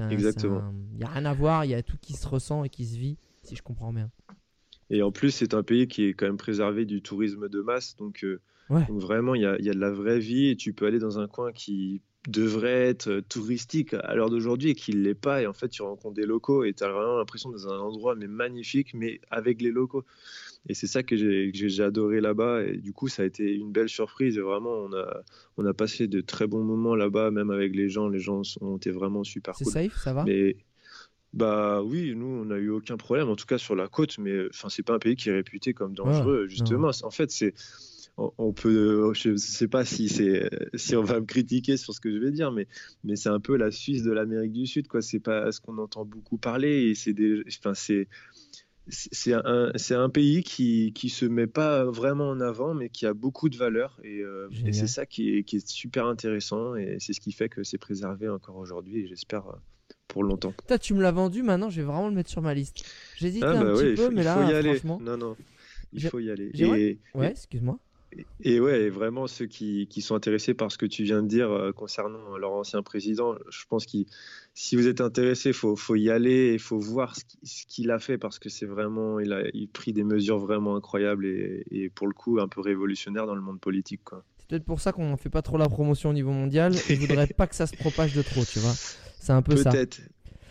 [0.00, 0.62] Un- Exactement.
[0.92, 2.84] Il n'y a rien à voir, il y a tout qui se ressent et qui
[2.84, 4.10] se vit, si je comprends bien.
[4.90, 7.96] Et en plus, c'est un pays qui est quand même préservé du tourisme de masse.
[7.96, 8.84] Donc, euh, Ouais.
[8.88, 10.86] donc vraiment, il y a, il y a de la vraie vie et tu peux
[10.86, 15.00] aller dans un coin qui devrait être euh, touristique à l'heure d'aujourd'hui et qui ne
[15.02, 15.42] l'est pas.
[15.42, 17.78] Et en fait, tu rencontres des locaux et tu as vraiment l'impression d'être dans un
[17.80, 20.04] endroit mais magnifique, mais avec les locaux.
[20.68, 22.62] Et c'est ça que j'ai adoré là-bas.
[22.64, 24.36] Et du coup, ça a été une belle surprise.
[24.36, 25.22] Et vraiment, on a,
[25.56, 28.08] on a passé de très bons moments là-bas, même avec les gens.
[28.08, 29.72] Les gens ont été vraiment super C'est cool.
[29.72, 30.24] safe, ça va?
[30.24, 30.56] Mais
[31.32, 34.46] bah oui, nous on n'a eu aucun problème, en tout cas sur la côte, mais
[34.48, 36.46] enfin c'est pas un pays qui est réputé comme dangereux.
[36.48, 37.54] justement, en fait c'est
[38.16, 42.12] on, peut, je sais pas si c'est si on va me critiquer sur ce que
[42.12, 42.66] je vais dire, mais
[43.04, 45.00] mais c'est un peu la Suisse de l'Amérique du Sud quoi.
[45.00, 48.08] C'est pas ce qu'on entend beaucoup parler et c'est des, enfin c'est
[48.88, 53.14] c'est un, un, pays qui qui se met pas vraiment en avant, mais qui a
[53.14, 54.00] beaucoup de valeur.
[54.02, 54.22] Et,
[54.66, 56.74] et c'est ça qui est, qui est, super intéressant.
[56.74, 58.98] Et c'est ce qui fait que c'est préservé encore aujourd'hui.
[58.98, 59.44] Et j'espère
[60.10, 60.52] pour longtemps.
[60.80, 62.84] Tu me l'as vendu, maintenant je vais vraiment le mettre sur ma liste.
[63.16, 64.74] J'hésitais ah, un bah petit peu, mais là, y aller.
[64.74, 65.00] franchement.
[65.02, 65.36] Non, non,
[65.92, 66.50] il faut y aller.
[66.54, 66.98] Et...
[67.14, 67.78] Ouais, excuse-moi.
[68.42, 71.50] Et, ouais, vraiment ceux qui, qui, sont intéressés par ce que tu viens de dire
[71.50, 73.98] euh, concernant leur ancien président, je pense que
[74.52, 78.00] si vous êtes intéressé, il faut, faut, y aller il faut voir ce qu'il a
[78.00, 81.88] fait parce que c'est vraiment, il a, il pris des mesures vraiment incroyables et, et,
[81.88, 84.00] pour le coup un peu révolutionnaires dans le monde politique.
[84.38, 86.72] C'est peut-être pour ça qu'on ne fait pas trop la promotion au niveau mondial.
[86.72, 88.74] Je voudrais pas que ça se propage de trop, tu vois.
[89.20, 89.70] C'est un peu ça.
[89.70, 90.00] Peut-être.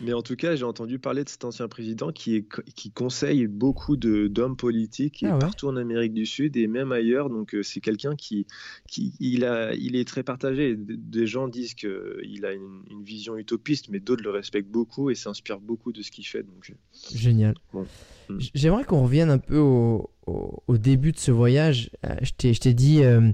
[0.02, 3.46] Mais en tout cas, j'ai entendu parler de cet ancien président qui, est, qui conseille
[3.46, 7.28] beaucoup d'hommes politiques ah partout en Amérique du Sud et même ailleurs.
[7.28, 8.46] Donc euh, c'est quelqu'un qui,
[8.88, 10.74] qui il, a, il est très partagé.
[10.78, 15.60] Des gens disent qu'il a une, vision utopiste, mais d'autres le respectent beaucoup et s'inspirent
[15.60, 16.42] beaucoup de ce qu'il fait.
[16.42, 16.72] Donc,
[17.14, 17.54] Génial.
[17.72, 17.84] Hmm.
[18.54, 21.90] J'aimerais qu'on revienne un peu au, au, début de ce voyage.
[22.06, 23.02] Euh, je t'ai dit...
[23.02, 23.32] Euh, euh,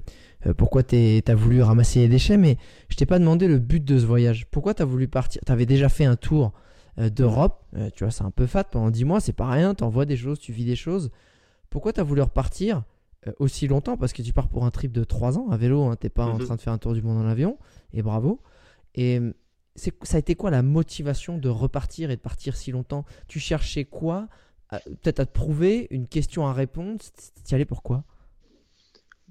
[0.57, 2.57] pourquoi tu as voulu ramasser les déchets, mais
[2.89, 4.45] je t'ai pas demandé le but de ce voyage.
[4.51, 5.41] Pourquoi tu as voulu partir?
[5.45, 6.53] Tu avais déjà fait un tour
[6.99, 9.75] euh, d'Europe, euh, tu vois, c'est un peu fat pendant 10 mois, c'est pas rien,
[9.75, 11.11] tu envoies des choses, tu vis des choses.
[11.69, 12.83] Pourquoi tu as voulu repartir
[13.39, 13.97] aussi longtemps?
[13.97, 16.25] Parce que tu pars pour un trip de 3 ans à vélo, hein, t'es pas
[16.25, 16.45] en mhm.
[16.45, 17.57] train de faire un tour du monde en avion,
[17.93, 18.41] et bravo.
[18.95, 19.19] Et
[19.75, 23.05] ça a été quoi la motivation de repartir et de partir si longtemps?
[23.27, 24.27] Tu cherchais quoi
[24.71, 26.99] Peut-être à te prouver, une question à répondre
[27.45, 28.03] Tu y allais pourquoi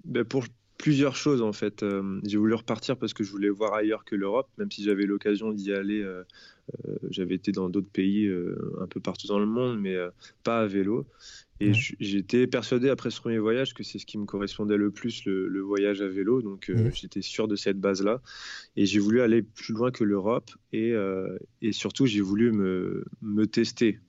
[0.04, 0.44] ben pour,
[0.78, 1.82] plusieurs choses en fait.
[1.82, 5.04] Euh, j'ai voulu repartir parce que je voulais voir ailleurs que l'Europe, même si j'avais
[5.04, 6.02] l'occasion d'y aller.
[6.02, 6.22] Euh,
[6.88, 8.28] euh, j'avais été dans d'autres pays
[8.80, 9.96] un peu partout dans le monde, mais
[10.42, 11.06] pas à vélo.
[11.60, 15.24] Et j'étais persuadé après ce premier voyage que c'est ce qui me correspondait le plus,
[15.26, 16.42] le, voyage à vélo.
[16.42, 18.20] Donc j'étais sûr de cette base-là.
[18.76, 20.50] Et j'ai voulu aller plus loin que l'Europe.
[20.72, 20.92] Et,
[21.62, 24.00] et, surtout, j'ai voulu me, me tester.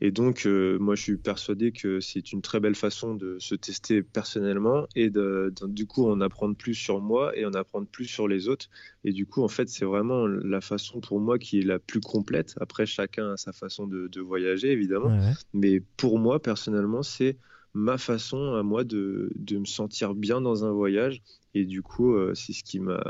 [0.00, 3.54] Et donc, euh, moi, je suis persuadé que c'est une très belle façon de se
[3.54, 8.06] tester personnellement et de, du coup, en apprendre plus sur moi et en apprendre plus
[8.06, 8.66] sur les autres.
[9.04, 12.00] Et du coup, en fait, c'est vraiment la façon pour moi qui est la plus
[12.00, 12.54] complète.
[12.60, 15.18] Après, chacun a sa façon de, voyager, évidemment.
[15.52, 17.36] Mais pour moi, personnellement, c'est
[17.74, 21.22] ma façon à moi de, de, me sentir bien dans un voyage.
[21.54, 23.00] Et du coup, euh, c'est ce qui m'a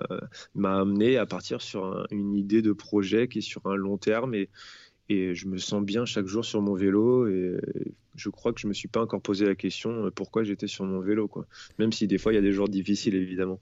[0.62, 4.48] amené à partir sur une idée de projet qui est sur un long terme et,
[5.10, 7.56] et je me sens bien chaque jour sur mon vélo et
[8.14, 10.84] je crois que je me suis pas encore posé la question euh, pourquoi j'étais sur
[10.84, 11.46] mon vélo quoi.
[11.78, 13.58] Même si des fois il y a des jours difficiles évidemment.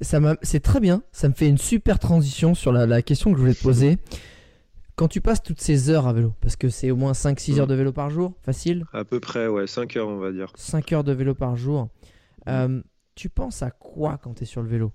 [0.00, 1.02] Ça c'est très bien.
[1.12, 3.98] Ça me fait une super transition sur la, question que je voulais te poser.
[4.96, 7.66] Quand tu passes toutes ces heures à vélo parce que c'est au moins 5-6 heures
[7.66, 7.70] mm.
[7.70, 8.84] de vélo par jour facile?
[8.92, 10.52] À peu près ouais 5 heures on va dire.
[10.56, 11.84] 5 heures de vélo par jour.
[12.46, 12.50] Mm.
[12.50, 12.82] euh,
[13.14, 14.92] tu penses à quoi quand tu es sur le vélo?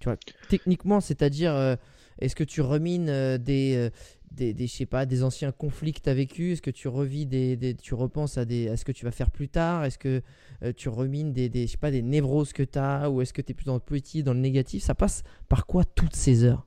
[0.00, 0.16] Tu vois
[0.48, 1.76] techniquement c'est à dire euh,
[2.20, 3.90] est-ce que tu remines des,
[4.30, 7.26] des, des, sais pas, des anciens conflits que tu as vécu Est-ce que tu revis
[7.26, 9.84] des, tu repenses à, des, à ce que tu vas faire plus tard?
[9.84, 10.22] Est-ce que
[10.62, 13.32] euh, tu remines des, des, je sais pas, des névroses que tu as Ou est-ce
[13.32, 14.82] que tu es plus dans le positif, dans le négatif?
[14.82, 16.66] Ça passe par quoi toutes ces heures?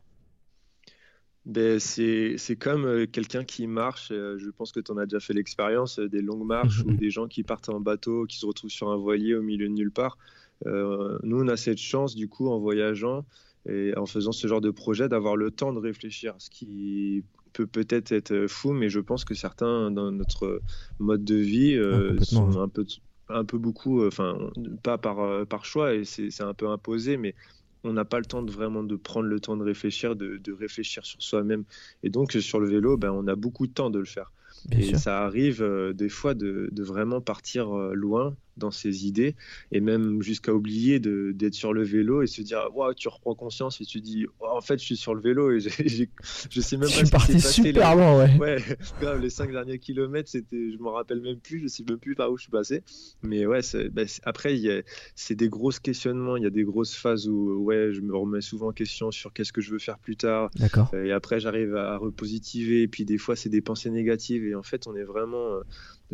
[1.46, 5.20] Ben, c'est, comme euh, quelqu'un qui marche, euh, je pense que tu en as déjà
[5.20, 8.72] fait l'expérience, des longues marches ou des gens qui partent en bateau, qui se retrouvent
[8.72, 10.18] sur un voilier au milieu de nulle part.
[10.66, 13.26] nous, on a cette chance, du coup, en voyageant
[13.70, 17.24] et en faisant ce genre de projet, d'avoir le temps de réfléchir, ce qui
[17.54, 20.62] peut peut-être être fou, mais je pense que certains dans notre
[21.00, 22.86] mode de vie euh, sont un peu,
[23.30, 24.38] un peu beaucoup, euh, enfin,
[24.82, 27.36] pas par, euh, par choix, et c'est un peu imposé, mais
[27.84, 30.52] on n'a pas le temps de vraiment de prendre le temps de réfléchir, de, de
[30.52, 31.64] réfléchir sur soi-même.
[32.02, 34.32] Et donc sur le vélo, ben, on a beaucoup de temps de le faire.
[34.72, 35.64] et ça arrive
[35.94, 39.36] des fois de, de, vraiment partir loin dans ses idées
[39.72, 43.82] et même jusqu'à oublier d'être sur le vélo et se dire waouh tu reprends conscience
[43.82, 46.94] et tu dis en fait je suis sur le vélo et je sais même pas
[46.94, 48.64] je suis parti super loin ouais, ouais
[49.02, 52.16] grave, les cinq derniers kilomètres c'était je me rappelle même plus je sais même plus
[52.16, 52.84] par où je suis passé.
[53.22, 53.62] Mais ouais
[53.92, 54.84] bah, après
[55.16, 58.42] c'est des grosses questionnements il y a des grosses phases où ouais je me remets
[58.42, 60.50] souvent en question sur qu'est-ce que je veux faire plus tard.
[60.56, 60.94] D'accord.
[60.94, 64.64] Et après j'arrive à repositiver et puis des fois c'est des pensées négatives et en
[64.64, 65.62] fait on est vraiment euh,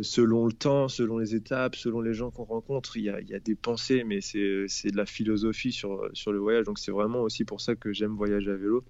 [0.02, 3.54] selon le temps, selon les étapes, selon les gens qu'on rencontre, il y, a, des
[3.54, 6.64] pensées, mais c'est de la philosophie sur, sur le voyage.
[6.64, 8.84] Donc c'est vraiment aussi pour ça que j'aime voyager à vélo.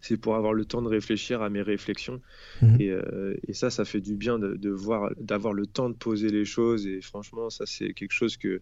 [0.00, 2.20] C'est pour avoir le temps de réfléchir à mes réflexions.
[2.62, 2.78] Mhm.
[2.80, 6.44] Euh, et, ça, ça fait du bien de, voir, d'avoir le temps de poser les
[6.44, 6.86] choses.
[6.86, 8.60] Et franchement, ça, c'est quelque chose que,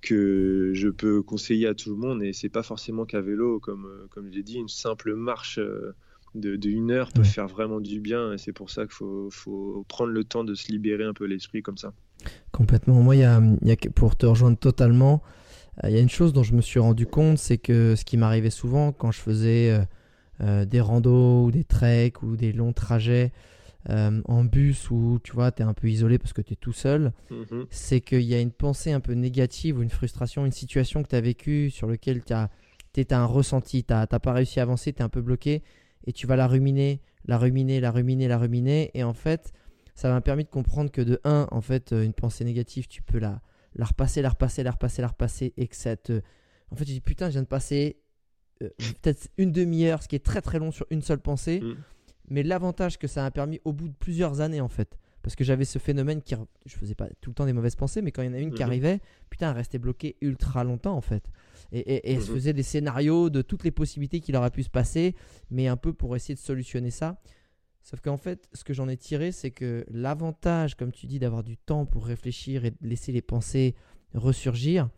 [0.00, 2.22] que je peux conseiller à tout le monde.
[2.22, 5.58] Et c'est pas forcément qu'à vélo, comme, comme j'ai dit, une simple marche.
[5.58, 5.94] Euh,
[6.40, 8.32] de, une heure peut faire vraiment du bien.
[8.32, 8.92] Et c'est pour ça qu'il
[9.30, 11.92] faut, prendre le temps de se libérer un peu l'esprit comme ça.
[12.52, 13.02] Complètement.
[13.02, 13.40] Moi, y a,
[13.94, 15.22] pour te rejoindre totalement,
[15.84, 18.04] euh, il y a une chose dont je me suis rendu compte, c'est que ce
[18.04, 19.84] qui m'arrivait souvent quand je faisais euh,
[20.42, 23.32] euh, des randos ou des treks ou des longs trajets,
[23.88, 26.56] euh, en bus ou tu vois, tu es un peu isolé parce que tu es
[26.56, 27.66] tout seul, Mhm.
[27.70, 31.08] c'est qu'il y a une pensée un peu négative ou une frustration, une situation que
[31.08, 32.50] tu as vécue sur laquelle tu as,
[33.10, 35.62] un ressenti, tu n'as pas réussi à avancer, tu es un peu bloqué
[36.06, 38.90] et tu vas la ruminer, la ruminer, la ruminer, la ruminer.
[38.94, 39.52] Et en fait,
[39.94, 43.02] ça m'a permis de comprendre que de 1, en fait, euh, une pensée négative, tu
[43.02, 43.40] peux la,
[43.74, 46.20] la repasser, la repasser, la repasser, la repasser et que ça te.
[46.70, 47.98] En fait, je dis putain, je viens de passer
[48.62, 51.60] euh, peut-être une demi-heure, ce qui est très très long sur une seule pensée.
[51.60, 51.76] Mm.
[52.28, 55.44] Mais l'avantage que ça m'a permis au bout de plusieurs années, en fait, parce que
[55.44, 56.34] j'avais ce phénomène qui.
[56.66, 58.38] Je faisais pas tout le temps des mauvaises pensées, mais quand il y en a
[58.38, 58.68] une qui Mhm.
[58.68, 61.30] arrivait, putain, elle restait bloquée ultra longtemps, en fait.
[61.72, 62.34] Et, et, se Mhm.
[62.34, 65.14] faisait des scénarios de toutes les possibilités qu'il aurait pu se passer,
[65.50, 67.20] mais un peu pour essayer de solutionner ça.
[67.82, 71.42] Sauf qu'en fait, ce que j'en ai tiré, c'est que l'avantage, comme tu dis, d'avoir
[71.44, 73.74] du temps pour réfléchir et de laisser les pensées
[74.14, 74.88] ressurgir,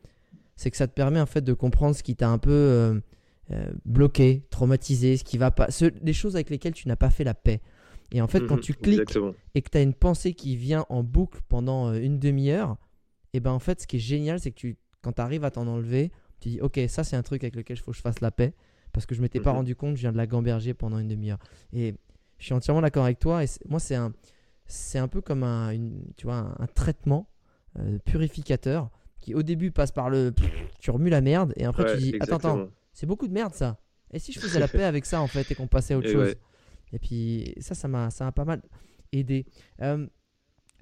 [0.57, 3.01] c'est que ça te permet en fait de comprendre ce qui t'a un peu euh,
[3.51, 7.11] euh, bloqué, traumatisé, ce qui va pas, ce- les choses avec lesquelles tu n'as pas
[7.11, 7.61] fait la paix.
[8.11, 8.61] Et en fait, quand Mhm.
[8.63, 9.35] tu cliques Exactement.
[9.55, 12.77] et que tu as une pensée qui vient en boucle pendant euh, une demi-heure,
[13.35, 15.51] et ben en fait, ce qui est génial, c'est que tu, quand tu arrives à
[15.51, 18.03] t'en enlever, tu dis ok, ça c'est un truc avec lequel il faut que je
[18.03, 18.55] fasse la paix
[18.93, 21.39] parce que je m'étais pas rendu compte, je viens de la gamberger pendant une demi-heure.
[21.73, 21.95] Et
[22.39, 23.45] je suis entièrement d'accord avec toi.
[23.45, 24.13] Et moi, c'est un,
[24.67, 27.29] c'est un peu comme un, une, tu vois, un, un traitement
[27.79, 30.33] euh, purificateur qui au début passe par le,
[30.79, 33.53] tu remues la merde et après Ouais, tu dis attends attends, c'est beaucoup de merde
[33.55, 33.79] ça.
[34.13, 36.09] Et si je faisais la paix avec ça en fait et qu'on passait à autre
[36.09, 36.29] Et chose?
[36.31, 36.39] ouais.
[36.93, 38.63] Et puis ça, ça m'a, ça m'a pas mal
[39.13, 39.45] aidé.
[39.83, 40.07] Euh,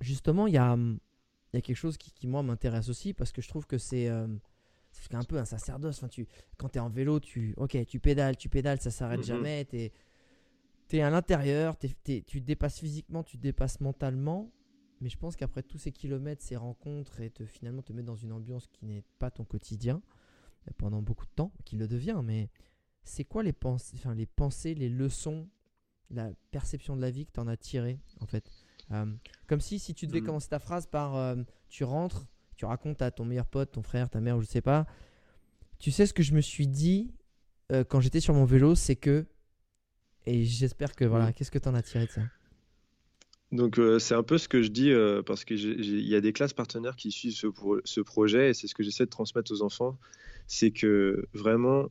[0.00, 0.98] justement, il y a, hum,
[1.52, 3.78] il y a quelque chose qui, qui, moi m'intéresse aussi parce que je trouve que
[3.78, 4.55] c'est, euh, c'est
[5.12, 5.98] un peu un sacerdoce.
[5.98, 9.20] Enfin, tu, quand tu es en vélo, tu, ok, tu pédales, tu pédales, ça s'arrête
[9.20, 9.26] Mhm.
[9.26, 9.64] jamais.
[9.70, 14.52] Tu es, à l'intérieur, t'es- t'es- tu te dépasses physiquement, tu te dépasses mentalement.
[15.00, 18.16] Mais je pense qu'après tous ces kilomètres, ces rencontres et te, finalement te mettre dans
[18.16, 20.00] une ambiance qui n'est pas ton quotidien
[20.68, 22.48] euh, pendant beaucoup de temps, qui le devient, mais
[23.04, 25.48] c'est quoi les pensées, enfin, les pensées, les leçons,
[26.10, 28.50] la perception de la vie que tu en as tiré en fait?
[28.92, 29.12] Euh,
[29.48, 30.26] Comme si, si tu devais Mhm.
[30.26, 31.36] commencer ta phrase par euh,
[31.68, 34.86] tu rentres, tu racontes à ton meilleur pote, ton frère, ta mère, je sais pas.
[35.78, 37.12] Tu sais ce que je me suis dit
[37.72, 39.26] euh, quand j'étais sur mon vélo, c'est que.
[40.26, 41.32] Et j'espère que voilà, Mhm.
[41.34, 42.22] qu'est-ce que tu en as tiré de ça?
[43.52, 46.20] Donc euh, c'est un peu ce que je dis euh, parce que il y a
[46.20, 49.10] des classes partenaires qui suivent ce, pro- ce projet et c'est ce que j'essaie de
[49.10, 49.98] transmettre aux enfants,
[50.48, 51.88] c'est que vraiment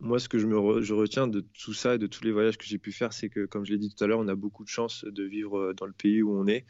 [0.00, 2.30] moi ce que je me re- je retiens de tout ça et de tous les
[2.30, 4.28] voyages que j'ai pu faire, c'est que comme je l'ai dit tout à l'heure, on
[4.28, 6.66] a beaucoup de chance de vivre dans le pays où on est.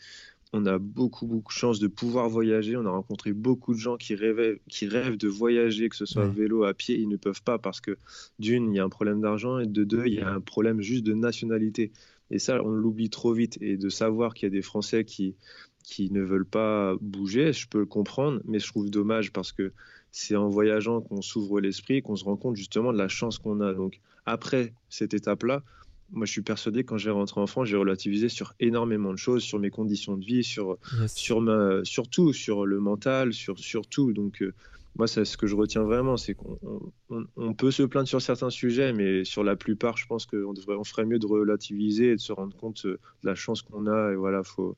[0.52, 2.76] On a beaucoup beaucoup de chance de pouvoir voyager.
[2.76, 6.24] On a rencontré beaucoup de gens qui rêvaient, qui rêvent de voyager, que ce soit
[6.24, 7.98] à vélo, à pied, ils ne peuvent pas parce que
[8.38, 10.80] d'une il y a un problème d'argent et de deux il y a un problème
[10.80, 11.92] juste de nationalité.
[12.30, 13.58] Et ça, on l'oublie trop vite.
[13.60, 15.34] Et de savoir qu'il y a des Français qui,
[15.82, 19.72] qui ne veulent pas bouger, je peux le comprendre, mais je trouve dommage parce que
[20.10, 23.60] c'est en voyageant qu'on s'ouvre l'esprit, qu'on se rend compte justement de la chance qu'on
[23.60, 23.72] a.
[23.72, 25.62] Donc après cette étape-là,
[26.10, 29.18] moi je suis persuadé que quand j'ai rentré en France, j'ai relativisé sur énormément de
[29.18, 31.14] choses, sur mes conditions de vie, sur, Yes.
[31.14, 34.12] sur, ma, sur tout, sur le mental, sur, sur tout.
[34.12, 34.52] Donc, euh,
[34.96, 38.08] moi, c'est ce que je retiens vraiment, c'est qu'on on- on- on peut se plaindre
[38.08, 41.26] sur certains sujets, mais sur la plupart, je pense qu'on devrait, on ferait mieux de
[41.26, 44.12] relativiser et de se rendre compte euh, de la chance qu'on a.
[44.12, 44.76] Et voilà, faut,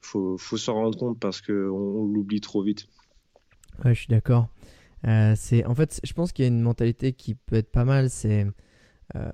[0.00, 2.86] faut, faut s'en rendre compte parce qu'on on, l'oublie trop vite.
[3.84, 4.48] Ouais, je suis d'accord.
[5.06, 7.84] Euh, c'est en fait, je pense qu'il y a une mentalité qui peut être pas
[7.84, 8.08] mal.
[8.10, 8.46] C'est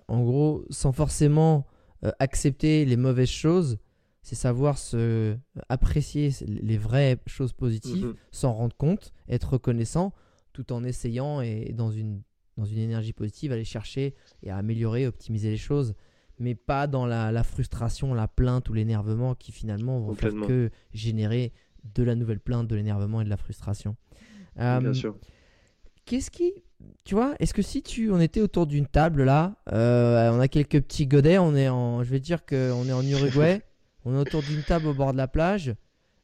[0.09, 1.66] en gros, sans forcément
[2.04, 3.78] euh, accepter les mauvaises choses,
[4.22, 5.37] c'est savoir se
[5.68, 8.14] apprécier les vraies choses positives, Mhm.
[8.31, 10.12] s'en rendre compte, être reconnaissant,
[10.52, 12.22] tout en essayant et dans une
[12.57, 15.94] dans une énergie positive, aller chercher et à améliorer, optimiser les choses,
[16.40, 20.70] mais pas dans la, la frustration, la plainte ou l'énervement qui finalement vont faire que
[20.92, 21.52] générer
[21.94, 23.94] de la nouvelle plainte, de l'énervement et de la frustration.
[24.57, 25.16] Bien Euh, sûr.
[26.04, 26.52] Qu'est-ce qui.
[27.05, 30.47] Tu vois, est-ce que si tu, on était autour d'une table là, euh, on a
[30.49, 33.62] quelques petits godets, on est en, je vais dire qu'on est en Uruguay,
[34.05, 35.75] on est autour d'une table au bord de la plage.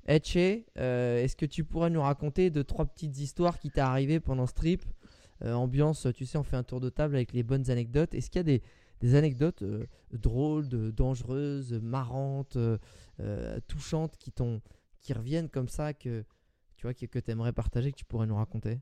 [0.06, 0.36] Etche,
[0.78, 4.46] euh, est-ce que tu pourrais nous raconter deux, trois petites histoires qui t'est arrivé pendant
[4.46, 4.84] ce trip?
[5.42, 8.14] Euh, Ambiance, tu sais, on fait un tour de table avec les bonnes anecdotes.
[8.14, 8.62] Est-ce qu'il y a des,
[9.00, 9.64] des anecdotes
[10.12, 12.58] drôles, de- dangereuses, marrantes,
[13.66, 14.60] touchantes qui, t'ont-
[15.00, 16.24] qui reviennent comme ça que
[16.76, 18.80] tu vois, que, que tu aimerais partager, que tu pourrais nous raconter?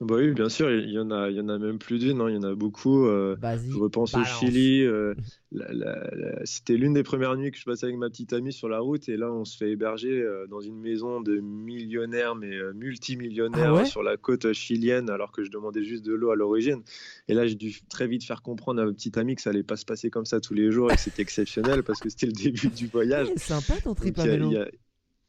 [0.00, 2.20] Bah oui, bien sûr, il y en a, il y en a même plus d'une,
[2.20, 3.06] hein, il y en a beaucoup.
[3.06, 3.34] euh.
[3.72, 4.42] Je repense balance.
[4.42, 4.82] au Chili.
[4.82, 5.14] euh,
[5.52, 8.52] la- la- la- C'était l'une des premières nuits que je passais avec ma petite amie
[8.52, 9.08] sur la route.
[9.08, 13.70] Et là, on se fait héberger euh, dans une maison de millionnaires, mais euh, multimillionnaires
[13.70, 16.82] Ah ouais sur la côte chilienne, alors que je demandais juste de l'eau à l'origine.
[17.28, 19.62] Et là, j'ai dû très vite faire comprendre à ma petite amie que ça allait
[19.62, 22.26] pas se passer comme ça tous les jours et que c'était exceptionnel parce que c'était
[22.26, 23.28] le début du voyage.
[23.28, 24.50] Ouais, sympa ton trip Donc, à il y a- vélo.
[24.50, 24.68] il y a-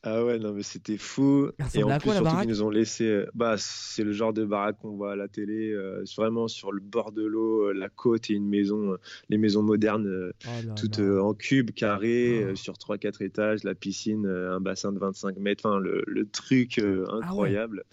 [0.03, 1.49] Ah ouais, non, mais c'était fou.
[1.73, 3.03] Et en plus, quoi, surtout qu'ils nous ont laissé.
[3.05, 6.71] euh, Bah, c'est le genre de baraque qu'on voit à la télé, euh, vraiment sur
[6.71, 8.97] le bord de l'eau, euh, la côte et une maison, euh,
[9.29, 11.11] les maisons modernes, Oh là toutes là.
[11.21, 12.55] en cube, carré, Oh.
[12.55, 17.05] sur 3-4 étages, la piscine, un bassin de 25 mètres, enfin, le, le truc euh,
[17.19, 17.57] Ah ouais.
[17.57, 17.83] incroyable.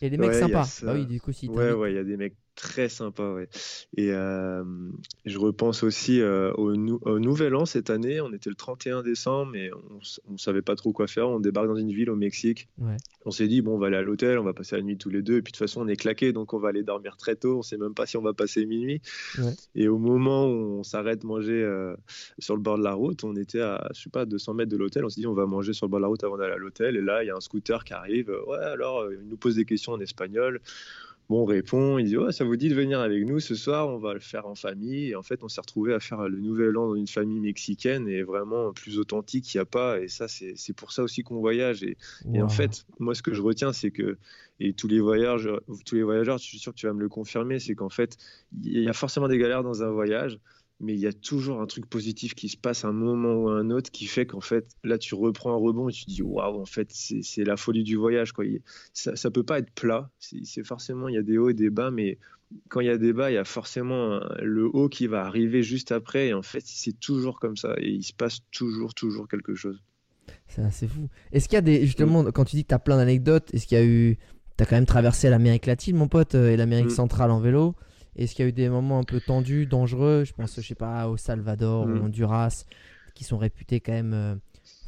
[0.00, 0.74] Et les mecs Ouais, il y a sympas.
[0.82, 3.48] Bah oui, du coup, si Ouais, ouais, il y a des mecs très sympas, ouais.
[3.96, 4.64] Et euh,
[5.24, 8.20] je repense aussi euh, au, nou- au Nouvel An cette année.
[8.20, 10.00] On était le 31 décembre, mais on,
[10.32, 11.28] on savait pas trop quoi faire.
[11.28, 12.68] On débarque dans une ville au Mexique.
[12.78, 12.96] Ouais.
[13.24, 15.08] On s'est dit, bon, on va aller à l'hôtel, on va passer la nuit tous
[15.10, 15.36] les deux.
[15.36, 17.58] Et puis de toute façon, on est claqué, donc on va aller dormir très tôt.
[17.58, 19.00] On sait même pas si on va passer minuit.
[19.38, 19.54] Ouais.
[19.76, 21.94] Et au moment où on s'arrête manger euh,
[22.40, 24.76] sur le bord de la route, on était à, je sais pas, 200 mètres de
[24.76, 25.04] l'hôtel.
[25.04, 26.58] On s'est dit, on va manger sur le bord de la route avant d'aller à
[26.58, 26.96] l'hôtel.
[26.96, 28.30] Et là, il y a un scooter qui arrive.
[28.46, 30.60] Ouais, alors, il nous pose des questions en espagnol.
[31.28, 33.88] Bon, on répond, il dit ouais, ça vous dit de venir avec nous ce soir,
[33.88, 35.10] on va le faire en famille.
[35.10, 38.08] Et en fait, on s'est retrouvé à faire le nouvel an dans une famille mexicaine
[38.08, 40.00] et vraiment plus authentique, il n'y a pas.
[40.00, 41.82] Et ça, c'est pour ça aussi qu'on voyage.
[41.82, 41.98] Et,
[42.32, 44.16] et en fait, moi, ce que je retiens, c'est que,
[44.58, 47.10] et tous les voyageurs, tous les voyageurs, je suis sûr que tu vas me le
[47.10, 48.16] confirmer, c'est qu'en fait,
[48.62, 50.40] il y a forcément des galères dans un voyage,
[50.80, 53.48] mais il y a toujours un truc positif qui se passe à un moment ou
[53.48, 56.10] à un autre qui fait qu'en fait, là, tu reprends un rebond et tu te
[56.10, 58.44] dis, waouh, en fait, c'est la folie du voyage, quoi.
[58.92, 60.10] Ça, ça peut pas être plat.
[60.18, 62.18] C'est forcément, il y a des hauts et des bas, mais
[62.68, 65.62] quand il y a des bas, il y a forcément le haut qui va arriver
[65.62, 66.28] juste après.
[66.28, 67.74] Et en fait, c'est toujours comme ça.
[67.78, 69.82] Et il se passe toujours, toujours quelque chose.
[70.46, 71.08] C'est assez fou.
[71.32, 71.84] Est-ce qu'il y a des.
[71.84, 72.32] Justement, Mm.
[72.32, 74.16] quand tu dis que tu as plein d'anecdotes, est-ce qu'il y a eu.
[74.56, 76.90] Tu as quand même traversé l'Amérique latine, mon pote, euh, et l'Amérique Mm.
[76.90, 77.74] centrale en vélo?
[78.18, 80.24] Est-ce qu'il y a eu des moments un peu tendus, dangereux?
[80.26, 81.98] Je pense, je sais pas, au Salvador, Mm.
[82.00, 82.64] au Honduras,
[83.14, 84.12] qui sont réputés quand même.
[84.12, 84.34] euh,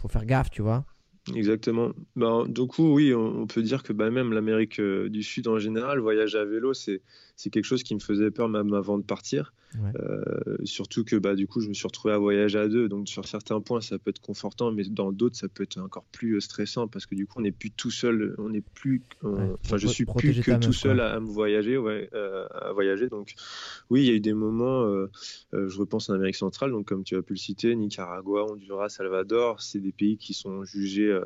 [0.02, 0.84] faut faire gaffe, tu vois.
[1.34, 1.90] Exactement.
[2.16, 5.46] Ben, du coup, oui, on, on peut dire que bah, même l'Amérique euh, du Sud
[5.48, 7.02] en général, voyager à vélo, c'est
[7.36, 9.52] c'est quelque chose qui me faisait peur même avant de partir.
[9.78, 9.92] Ouais.
[10.00, 12.88] Euh, surtout que bah, du coup, je me suis retrouvé à voyager à deux.
[12.88, 16.04] Donc, sur certains points, ça peut être confortant, mais dans d'autres, ça peut être encore
[16.10, 18.34] plus euh, stressant parce que du coup, on n'est plus tout seul.
[18.38, 19.02] On n'est plus.
[19.22, 22.46] on- Ouais, Enfin, je suis plus que tout seul à, à me voyager, ouais, euh,
[22.50, 23.08] à voyager.
[23.08, 23.34] Donc,
[23.90, 24.84] oui, il y a eu des moments.
[24.86, 25.10] euh,
[25.54, 28.88] euh, je repense en Amérique centrale, donc comme tu as pu le citer, Nicaragua, Honduras,
[28.88, 31.24] Salvador, c'est des pays qui sont jugés euh,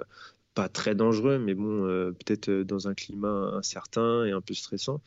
[0.55, 4.55] pas très dangereux, mais bon, euh, peut-être euh, dans un climat incertain et un peu
[4.55, 5.01] stressant.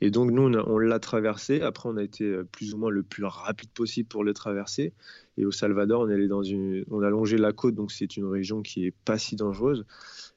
[0.00, 1.62] Et donc nous, on, l'a traversé.
[1.62, 4.92] Après, on a été euh, plus ou moins le plus rapide possible pour le traverser.
[5.38, 8.26] Et au Salvador, on est dans une, on a longé la côte, donc c'est une
[8.26, 9.86] région qui est pas si dangereuse.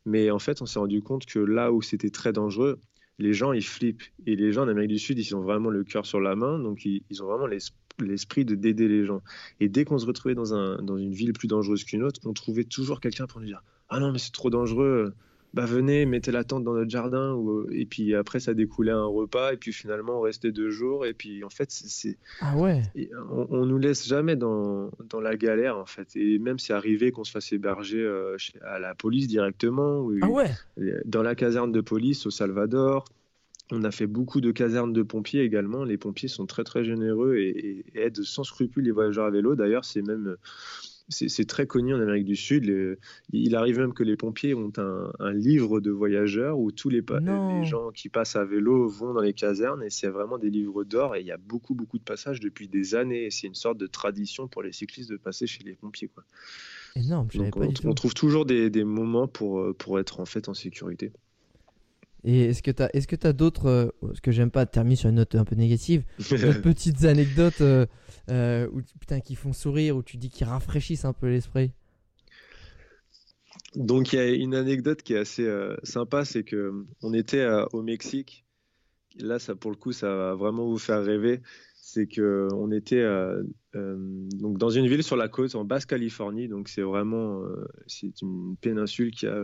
[0.05, 2.79] Mais en fait, on s'est rendu compte que là où c'était très dangereux,
[3.17, 4.03] les gens ils flippent.
[4.25, 6.57] Et les gens en Amérique du Sud, ils ont vraiment le cœur sur la main,
[6.57, 9.21] donc ils, ont vraiment l'es- l'esprit de d'aider les gens.
[9.59, 12.33] Et dès qu'on se retrouvait dans, un, dans une ville plus dangereuse qu'une autre, on
[12.33, 15.13] trouvait toujours quelqu'un pour nous dire Ah non, mais c'est trop dangereux,
[15.53, 17.33] bah venez, mettez la tente dans notre jardin.
[17.33, 21.05] Ou, et puis après, ça découlait un repas, et puis finalement, on restait deux jours.
[21.05, 22.81] Et puis en fait, c'est- Ah ouais
[23.31, 26.15] on, on nous laisse jamais dans, dans la galère en fait.
[26.15, 30.29] Et même c'est arrivé qu'on se fasse héberger euh, à la police directement, ou Ah
[30.29, 30.51] ouais
[31.05, 33.05] dans la caserne de police au Salvador.
[33.71, 35.83] On a fait beaucoup de casernes de pompiers également.
[35.83, 39.29] Les pompiers sont très très généreux et, et- et aident sans scrupule les voyageurs à
[39.29, 39.53] vélo.
[39.55, 40.37] D'ailleurs, c'est même
[41.09, 42.97] c'est très connu en Amérique du Sud.
[43.31, 47.03] Il arrive même que les pompiers ont un, un livre de voyageurs où tous les,
[47.63, 51.15] gens qui passent à vélo vont dans les casernes et c'est vraiment des livres d'or
[51.15, 53.87] et il y a beaucoup beaucoup de passages depuis des années c'est une sorte de
[53.87, 56.07] tradition pour les cyclistes de passer chez les pompiers.
[56.07, 56.23] Quoi.
[56.95, 60.53] Énorme, Donc pas on, trouve toujours des, des moments pour, pour être en fait en
[60.53, 61.11] sécurité.
[62.23, 63.67] Et est-ce que tu as, est-ce que as d'autres.
[63.67, 66.03] euh, ce que j'aime pas terminer sur une note un peu négative.
[66.17, 67.85] d'autres petites anecdotes euh,
[68.29, 71.71] euh, où, putain, qui font sourire, où tu dis qu'ils rafraîchissent un peu l'esprit?
[73.75, 77.47] Donc il y a une anecdote qui est assez euh, sympa, c'est que on était
[77.73, 78.45] au Mexique.
[79.19, 81.41] Là, ça pour le coup, ça va vraiment vous faire rêver.
[81.91, 83.41] C'est que on était euh,
[83.75, 83.97] euh,
[84.35, 86.47] donc dans une ville sur la côte en Basse-Californie.
[86.47, 89.41] Donc c'est vraiment euh, c'est une péninsule qui a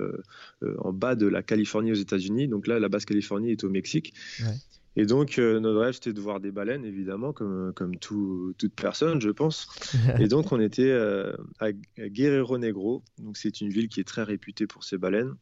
[0.79, 2.47] en bas de la Californie aux États-Unis.
[2.47, 4.13] Donc là, la Basse-Californie est au Mexique.
[4.41, 4.53] Ouais.
[4.95, 9.19] Et donc notre rêve c'était de voir des baleines, évidemment, comme comme tout- toute personne,
[9.19, 9.67] je pense.
[10.21, 11.71] Et donc, on était à à
[12.10, 13.01] Guerrero Negro.
[13.17, 15.34] Donc, c'est une ville qui est très réputée pour ses baleines.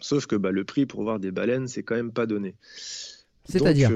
[0.00, 2.56] Sauf que bah, le prix pour voir des baleines, c'est quand même pas donné.
[3.44, 3.88] C'est-à-dire?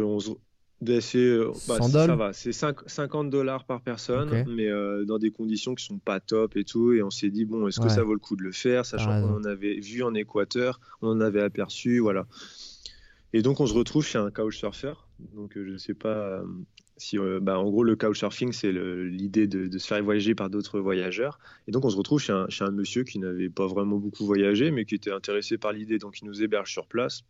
[0.89, 5.19] Euh, c'est, bah, 100 ça va, c'est cinq- 50 dollars par personne, mais euh, dans
[5.19, 6.93] des conditions qui sont pas top et tout.
[6.93, 9.11] Et on s'est dit, bon, est-ce que ça vaut le coup de le faire, sachant
[9.15, 9.29] raison.
[9.29, 12.27] qu'on en avait vu en Équateur, on en avait aperçu, voilà.
[13.33, 14.93] Et donc, on se retrouve chez un couchsurfer.
[15.35, 16.43] Donc, euh, je sais pas
[16.97, 20.51] si, euh, bah, en gros, le couchsurfing, c'est l'idée de, de se faire voyager par
[20.51, 21.41] d'autres voyageurs.
[21.67, 24.25] Et donc, on se retrouve chez un, chez un monsieur qui n'avait pas vraiment beaucoup
[24.25, 25.99] voyagé, mais qui était intéressé par l'idée.
[25.99, 27.23] Donc, il nous héberge sur place.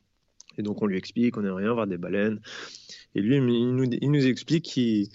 [0.59, 2.40] Et donc, on lui explique qu'on aimerait rien voir des baleines.
[3.14, 5.09] Et lui, il nous, explique qu'il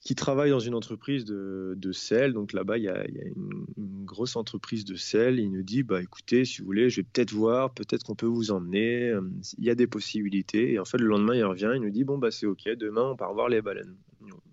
[0.00, 2.32] qui travaille dans une entreprise de, sel.
[2.32, 3.66] Donc là-bas, il y a, une,
[4.04, 5.38] grosse entreprise de sel.
[5.38, 8.26] Il nous dit, bah écoutez, si vous voulez, je vais peut-être voir, peut-être qu'on peut
[8.26, 9.14] vous emmener.
[9.58, 10.72] Il y a des possibilités.
[10.72, 13.10] Et en fait, le lendemain, il revient, il nous dit, bon bah c'est ok, demain
[13.10, 13.96] on part voir les baleines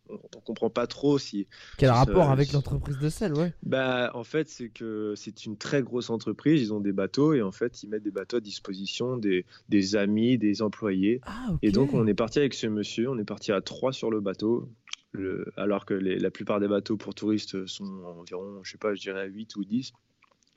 [0.09, 1.47] on, comprend pas trop si.
[1.77, 5.83] Quel rapport avec l'entreprise de sel, ouais Bah, en fait, c'est que c'est une très
[5.83, 6.61] grosse entreprise.
[6.61, 9.95] Ils ont des bateaux et en fait, ils mettent des bateaux à disposition des, des
[9.95, 11.21] amis, des employés.
[11.25, 13.09] Ah, et donc, on est parti avec ce monsieur.
[13.09, 14.69] On est parti à trois sur le bateau.
[15.11, 19.01] Le, alors que la plupart des bateaux pour touristes sont environ, je sais pas, je
[19.01, 19.93] dirais 8 ou 10.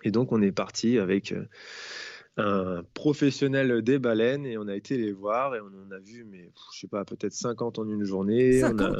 [0.02, 1.44] Et donc, on est parti avec euh,
[2.36, 6.24] un professionnel des baleines et on a été les voir et on en a vu,
[6.24, 8.60] mais je sais pas, peut-être 50 en une journée.
[8.60, 8.98] 50 on, a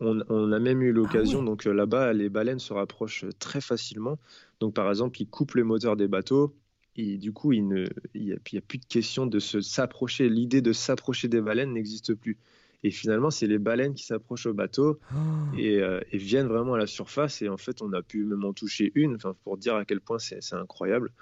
[0.00, 4.18] même eu l'occasion, ah donc euh, là-bas, les baleines se rapprochent très facilement.
[4.60, 6.54] Donc par exemple, ils coupent le moteur des bateaux.
[6.96, 7.66] Et du coup, il
[8.14, 10.28] n'y a, plus de question de se s'approcher.
[10.28, 12.36] L'idée de s'approcher des baleines n'existe plus.
[12.82, 15.16] Et finalement, c'est les baleines qui s'approchent au bateau oh.
[15.58, 17.42] euh, et, viennent vraiment à la surface.
[17.42, 20.18] Et en fait, on a pu même en toucher une, pour dire à quel point
[20.18, 21.12] c'est incroyable.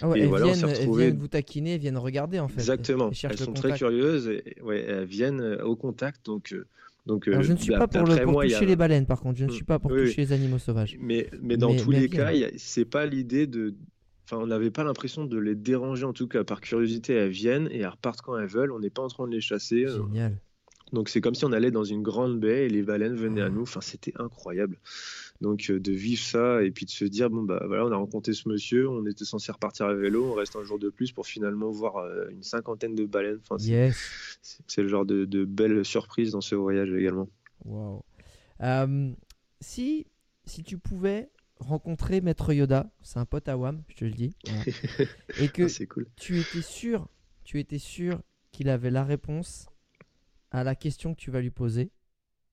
[0.00, 2.60] Ah et elles, voilà, viennent, elles, viennent, vous taquiner, elles viennent regarder en fait.
[2.60, 3.10] Exactement.
[3.22, 6.26] Elles, sont très curieuses et ouais, elles viennent au contact.
[6.26, 6.66] Donc, euh,
[7.08, 9.38] donc, je ne suis pas pour, toucher les baleines, par contre.
[9.38, 10.98] Je ne suis pas pour toucher les animaux sauvages.
[11.00, 13.74] Mais, mais dans tous les cas, c'est pas l'idée de.
[14.24, 17.14] Enfin, on n'avait pas l'impression de les déranger, en tout cas par curiosité.
[17.14, 18.72] Elles viennent et elles repartent quand elles veulent.
[18.72, 19.86] On n'est pas en train de les chasser.
[19.88, 20.38] Génial.
[20.92, 23.46] Donc c'est comme si on allait dans une grande baie et les baleines venaient à
[23.46, 23.50] ah.
[23.50, 23.62] nous.
[23.62, 24.78] Enfin, c'était incroyable.
[25.40, 27.96] Donc euh, de vivre ça et puis de se dire bon bah voilà, on a
[27.96, 31.12] rencontré ce monsieur, on était censé repartir à vélo, on reste un jour de plus
[31.12, 33.40] pour finalement voir euh, une cinquantaine de baleines.
[33.48, 33.56] Enfin,
[34.42, 37.28] c'est le genre de, de belles surprises dans ce voyage également.
[37.64, 38.04] Wow.
[38.62, 39.12] Euh,
[39.60, 40.06] si
[40.44, 41.30] si tu pouvais
[41.60, 44.34] rencontrer Maître Yoda, c'est un pote à Wam, je te le dis,
[45.40, 46.06] et que ah, cool.
[46.16, 47.08] tu étais sûr,
[47.44, 49.67] tu étais sûr qu'il avait la réponse
[50.50, 51.90] à la question que tu vas lui poser.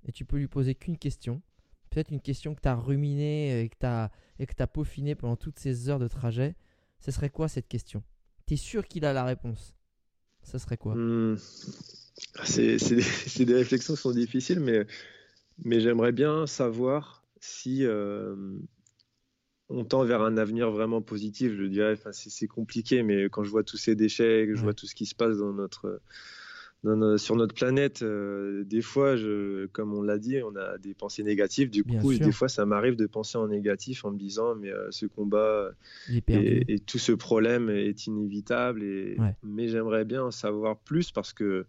[0.07, 1.41] Et tu peux lui poser qu'une question.
[1.89, 4.11] Peut-être une question que tu as ruminée et que tu as,
[4.59, 6.55] as peaufinée pendant toutes ces heures de trajet.
[6.99, 8.03] Ce serait quoi cette question?
[8.45, 9.75] Tu es sûr qu'il a la réponse?
[10.43, 10.95] Ce serait quoi?
[10.95, 11.37] Hmm.
[12.43, 14.85] C'est des, réflexions qui sont difficiles, mais,
[15.63, 18.35] mais j'aimerais bien savoir si euh,
[19.69, 21.53] on tend vers un avenir vraiment positif.
[21.57, 24.87] Je dirais, c'est compliqué, mais quand je vois tous ces déchets, que je vois tout
[24.87, 26.01] ce qui se passe dans notre
[27.17, 31.23] sur notre planète, euh, des fois, je, comme on l'a dit, on a des pensées
[31.23, 31.69] négatives.
[31.69, 34.87] Du coup, des fois, ça m'arrive de penser en négatif en me disant, mais euh,
[34.91, 35.71] ce combat
[36.27, 38.83] et, tout ce problème est inévitable.
[38.83, 41.65] Et, Mais j'aimerais bien en savoir plus parce que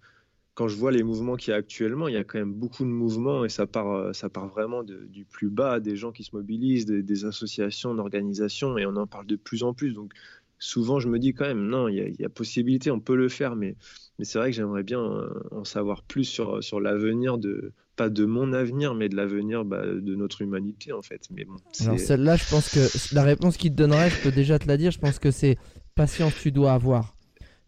[0.55, 2.85] quand je vois les mouvements qu'il y a actuellement, il y a quand même beaucoup
[2.85, 6.25] de mouvements et ça part, euh, ça part vraiment du plus bas, des gens qui
[6.25, 9.93] se mobilisent, des, des associations, d'organisations, et on en parle de plus en plus.
[9.93, 10.13] Donc,
[10.59, 13.57] souvent je me dis quand même, non, il y, a possibilité, on peut le faire,
[13.57, 13.77] mais,
[14.19, 18.09] mais c'est vrai que j'aimerais bien euh, en savoir plus sur, sur l'avenir de, pas
[18.09, 21.29] de mon avenir, mais de l'avenir bah, de notre humanité en fait.
[21.31, 24.59] Mais bon, Alors celle-là, je pense que la réponse qu'il te donnerait, je peux déjà
[24.59, 25.59] te la dire, je pense que c'est
[25.95, 27.17] patience, tu dois avoir.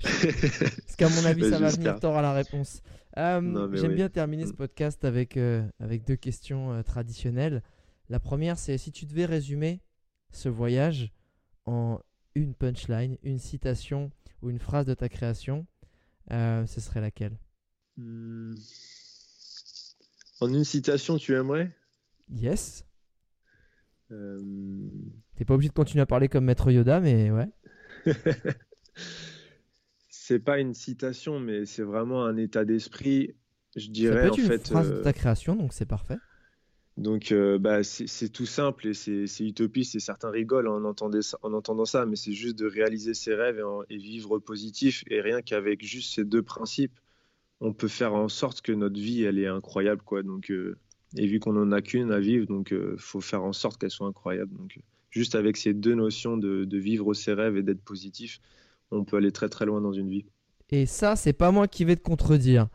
[0.03, 2.83] Parce qu'à mon avis, ça va venir, t'auras la réponse.
[3.17, 4.57] Euh, j'aime bien terminer ce mm.
[4.57, 7.63] podcast avec, euh, avec deux questions traditionnelles.
[8.09, 9.81] La première, c'est si tu devais résumer
[10.31, 11.13] ce voyage
[11.67, 11.99] en
[12.43, 14.11] une punchline, une citation
[14.43, 15.67] ou une phrase de ta création,
[16.31, 17.39] euh, ce serait laquelle?
[17.97, 18.55] Hmm.
[20.41, 21.75] En une citation, tu aimerais?
[22.31, 22.85] Yes.
[24.11, 24.41] Euh...
[25.37, 27.49] T'es pas obligé de continuer à parler comme Maître Yoda, mais ouais.
[30.09, 33.35] c'est pas une citation, mais c'est vraiment un état d'esprit.
[33.77, 34.69] Je dirais Ça peut être en une fait.
[34.69, 36.19] Phrase de euh, ta création, donc c'est parfait.
[36.99, 41.85] Donc, euh, bah, c'est tout simple et c'est utopiste et certains rigolent en, en entendant
[41.85, 45.05] ça, mais c'est juste de réaliser ses rêves et, vivre positif.
[45.09, 46.99] Et rien qu'avec juste ces deux principes,
[47.61, 50.03] on peut faire en sorte que notre vie, elle est incroyable.
[50.03, 50.25] Quoi.
[50.25, 50.77] Donc, euh,
[51.17, 53.93] et vu qu'on n'en a qu'une à vivre, donc euh, faut faire en sorte qu'elle
[53.93, 54.53] soit incroyable.
[54.57, 54.81] Donc,
[55.11, 58.41] juste avec ces deux notions de, de vivre ses rêves et d'être positif,
[58.91, 60.25] on peut aller très très loin dans une vie.
[60.71, 62.69] Et ça, c'est pas moi qui vais te contredire.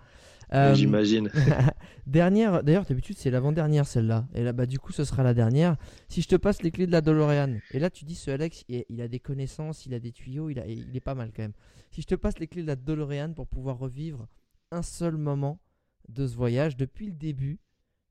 [0.54, 1.32] Euh, j'imagine.
[2.08, 4.28] dernière, d'ailleurs, d'habitude, c'est l'avant-dernière celle-là.
[4.36, 5.78] Et là, bah, du coup, ce sera la dernière.
[6.10, 8.64] Si je te passe les clés de la DeLorean, et là, tu dis, ce Alex,
[8.68, 11.42] il, a des connaissances, il a des tuyaux, il, a, il est pas mal quand
[11.42, 11.54] même.
[11.92, 14.28] Si je te passe les clés de la DeLorean pour pouvoir revivre
[14.72, 15.60] un seul moment
[16.08, 17.60] de ce voyage depuis le début,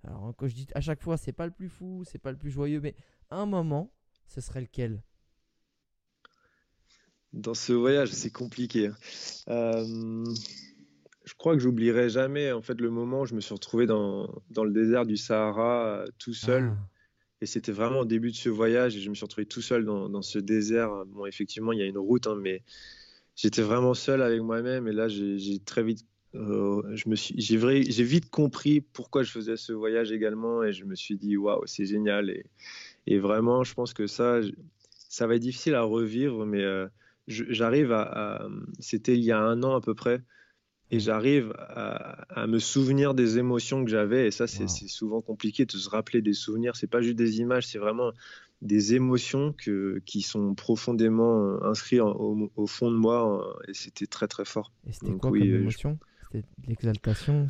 [0.05, 2.38] alors quand je dis à chaque fois, c'est pas le plus fou, c'est pas le
[2.38, 2.97] plus joyeux, mais
[3.30, 3.93] un moment,
[4.26, 5.03] ce serait lequel?
[7.32, 8.88] Dans ce voyage, c'est compliqué.
[8.88, 8.95] Hein.
[9.49, 10.24] Euh
[11.25, 14.29] je crois que j'oublierai jamais en fait le moment où je me suis retrouvé dans,
[14.51, 16.73] dans le désert du Sahara euh, tout seul.
[16.75, 16.89] Ah.
[17.41, 19.85] Et c'était vraiment au début de ce voyage et je me suis retrouvé tout seul
[19.85, 21.05] dans, dans ce désert.
[21.07, 22.62] Bon, effectivement, il y a une route, hein, mais
[23.35, 24.87] j'étais vraiment seul avec moi-même.
[24.87, 27.59] Et là, j'ai très vite je me suis, j'ai,
[27.91, 31.61] j'ai vite compris pourquoi je faisais ce voyage également et je me suis dit waouh,
[31.66, 32.47] c'est génial et,
[33.07, 34.41] et, vraiment, je pense que ça,
[34.95, 36.64] ça va être difficile à revivre, mais
[37.27, 38.47] j'arrive à,
[38.79, 40.23] c'était il y a un an à peu près,
[40.93, 44.26] et j'arrive à, me souvenir des émotions que j'avais.
[44.26, 46.76] Et ça, c'est souvent compliqué de se rappeler des souvenirs.
[46.76, 48.12] C'est pas juste des images, c'est vraiment
[48.61, 53.40] des émotions que, qui sont profondément euh, inscrites au, fond de moi.
[53.40, 54.70] Euh, et c'était très très fort.
[54.86, 55.99] Et c'était quoi comme émotion?
[56.30, 57.49] C'était l'exaltation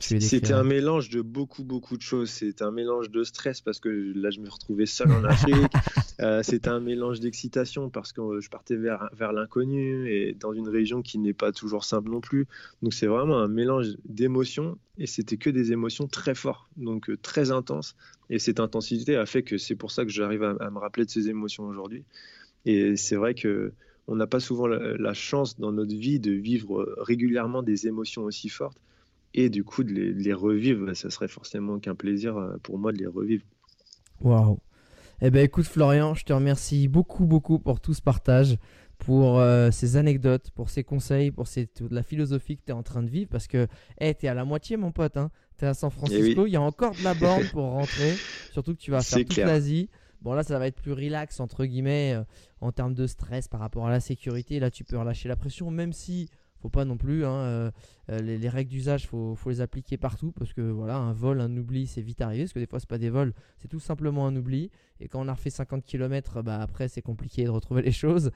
[0.00, 2.30] c'était un mélange de beaucoup, beaucoup de choses.
[2.30, 5.56] C'était un mélange de stress parce que là, je me retrouvais seul en Afrique.
[6.20, 10.68] euh, c'était un mélange d'excitation parce que je partais vers, vers l'inconnu et dans une
[10.68, 12.46] région qui n'est pas toujours simple non plus.
[12.82, 17.16] Donc, c'est vraiment un mélange d'émotions et c'était que des émotions très fortes, donc euh,
[17.16, 17.96] très intenses.
[18.30, 21.10] Et cette intensité a fait que c'est pour ça que j'arrive à, me rappeler de
[21.10, 22.04] ces émotions aujourd'hui.
[22.66, 23.72] Et c'est vrai que
[24.06, 28.48] on n'a pas souvent la, chance dans notre vie de vivre régulièrement des émotions aussi
[28.48, 28.78] fortes
[29.34, 32.92] et du coup de les, revivre, bah, ça serait forcément qu'un plaisir euh, pour moi
[32.92, 33.44] de les revivre.
[34.20, 34.58] Waouh.
[35.20, 38.58] Eh ben écoute Florian, je te remercie beaucoup beaucoup pour tout ce partage,
[38.98, 41.46] pour euh, ces anecdotes, pour ces conseils, pour
[41.90, 43.68] la philosophie que tu es en train de vivre parce que
[44.00, 45.30] hey, tu es à la moitié mon pote, hein.
[45.58, 48.14] tu es à San eh Francisco, il y a encore de la borne pour rentrer,
[48.52, 49.88] surtout que tu vas faire toute l'Asie.
[50.22, 52.22] Bon là ça va être plus relax entre guillemets euh,
[52.60, 55.70] en termes de stress par rapport à la sécurité, là tu peux relâcher la pression
[55.70, 56.28] même si
[56.62, 57.24] faut pas non plus.
[57.24, 57.70] Hein, euh,
[58.10, 61.54] euh, les, règles d'usage, faut, faut les appliquer partout parce que voilà, un vol, un
[61.56, 62.44] oubli, c'est vite arrivé.
[62.44, 64.70] Parce que des fois, c'est pas des vols, c'est tout simplement un oubli.
[65.00, 68.30] Et quand on a refait 50 km, bah, après, c'est compliqué de retrouver les choses.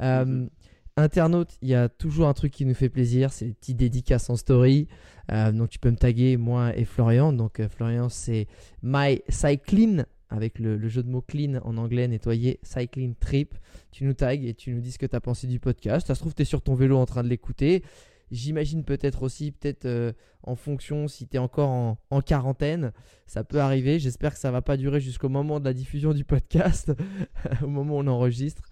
[0.00, 0.50] Euh, mhm.
[0.96, 4.30] Internaute, il y a toujours un truc qui nous fait plaisir, c'est les petites dédicaces
[4.30, 4.86] en story.
[5.28, 7.32] donc tu peux me taguer moi et Florian.
[7.32, 8.46] Donc Florian c'est
[8.80, 13.54] My Cycling avec le, jeu de mots clean en anglais, nettoyer, cycling trip.
[13.92, 16.06] Tu nous tags et tu nous dis ce que tu as pensé du podcast.
[16.06, 17.82] Ça se trouve, tu es sur ton vélo en train de l'écouter.
[18.30, 20.12] J'imagine peut-être aussi, peut-être euh,
[20.42, 22.92] en fonction si tu es encore en, quarantaine,
[23.26, 23.98] ça peut arriver.
[23.98, 26.92] J'espère que ça va pas durer jusqu'au moment de la diffusion du podcast,
[27.62, 28.62] au moment où on enregistre.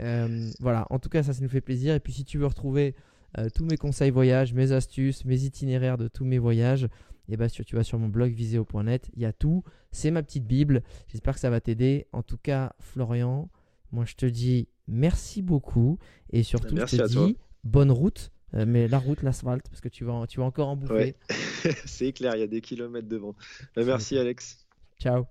[0.00, 1.94] Euh, voilà, en tout cas, ça, ça nous fait plaisir.
[1.94, 2.94] Et puis, si tu veux retrouver
[3.38, 6.88] euh, tous mes conseils voyage, mes astuces, mes itinéraires de tous mes voyages,
[7.30, 9.62] et bah, tu vas sur mon blog viseo.net, il y a tout.
[9.92, 10.82] C'est ma petite Bible.
[11.08, 12.06] J'espère que ça va t'aider.
[12.12, 13.48] En tout cas, Florian,
[13.92, 15.98] moi je te dis merci beaucoup
[16.30, 18.32] et surtout je te dis bonne route.
[18.54, 21.14] Euh, mais la route, l'asphalte, parce que tu vas, tu vas encore en bouffer.
[21.86, 23.36] C'est clair, il y a des kilomètres devant.
[23.76, 24.66] Bah, merci Alex.
[24.98, 25.26] Ciao.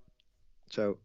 [0.70, 0.98] Ciao.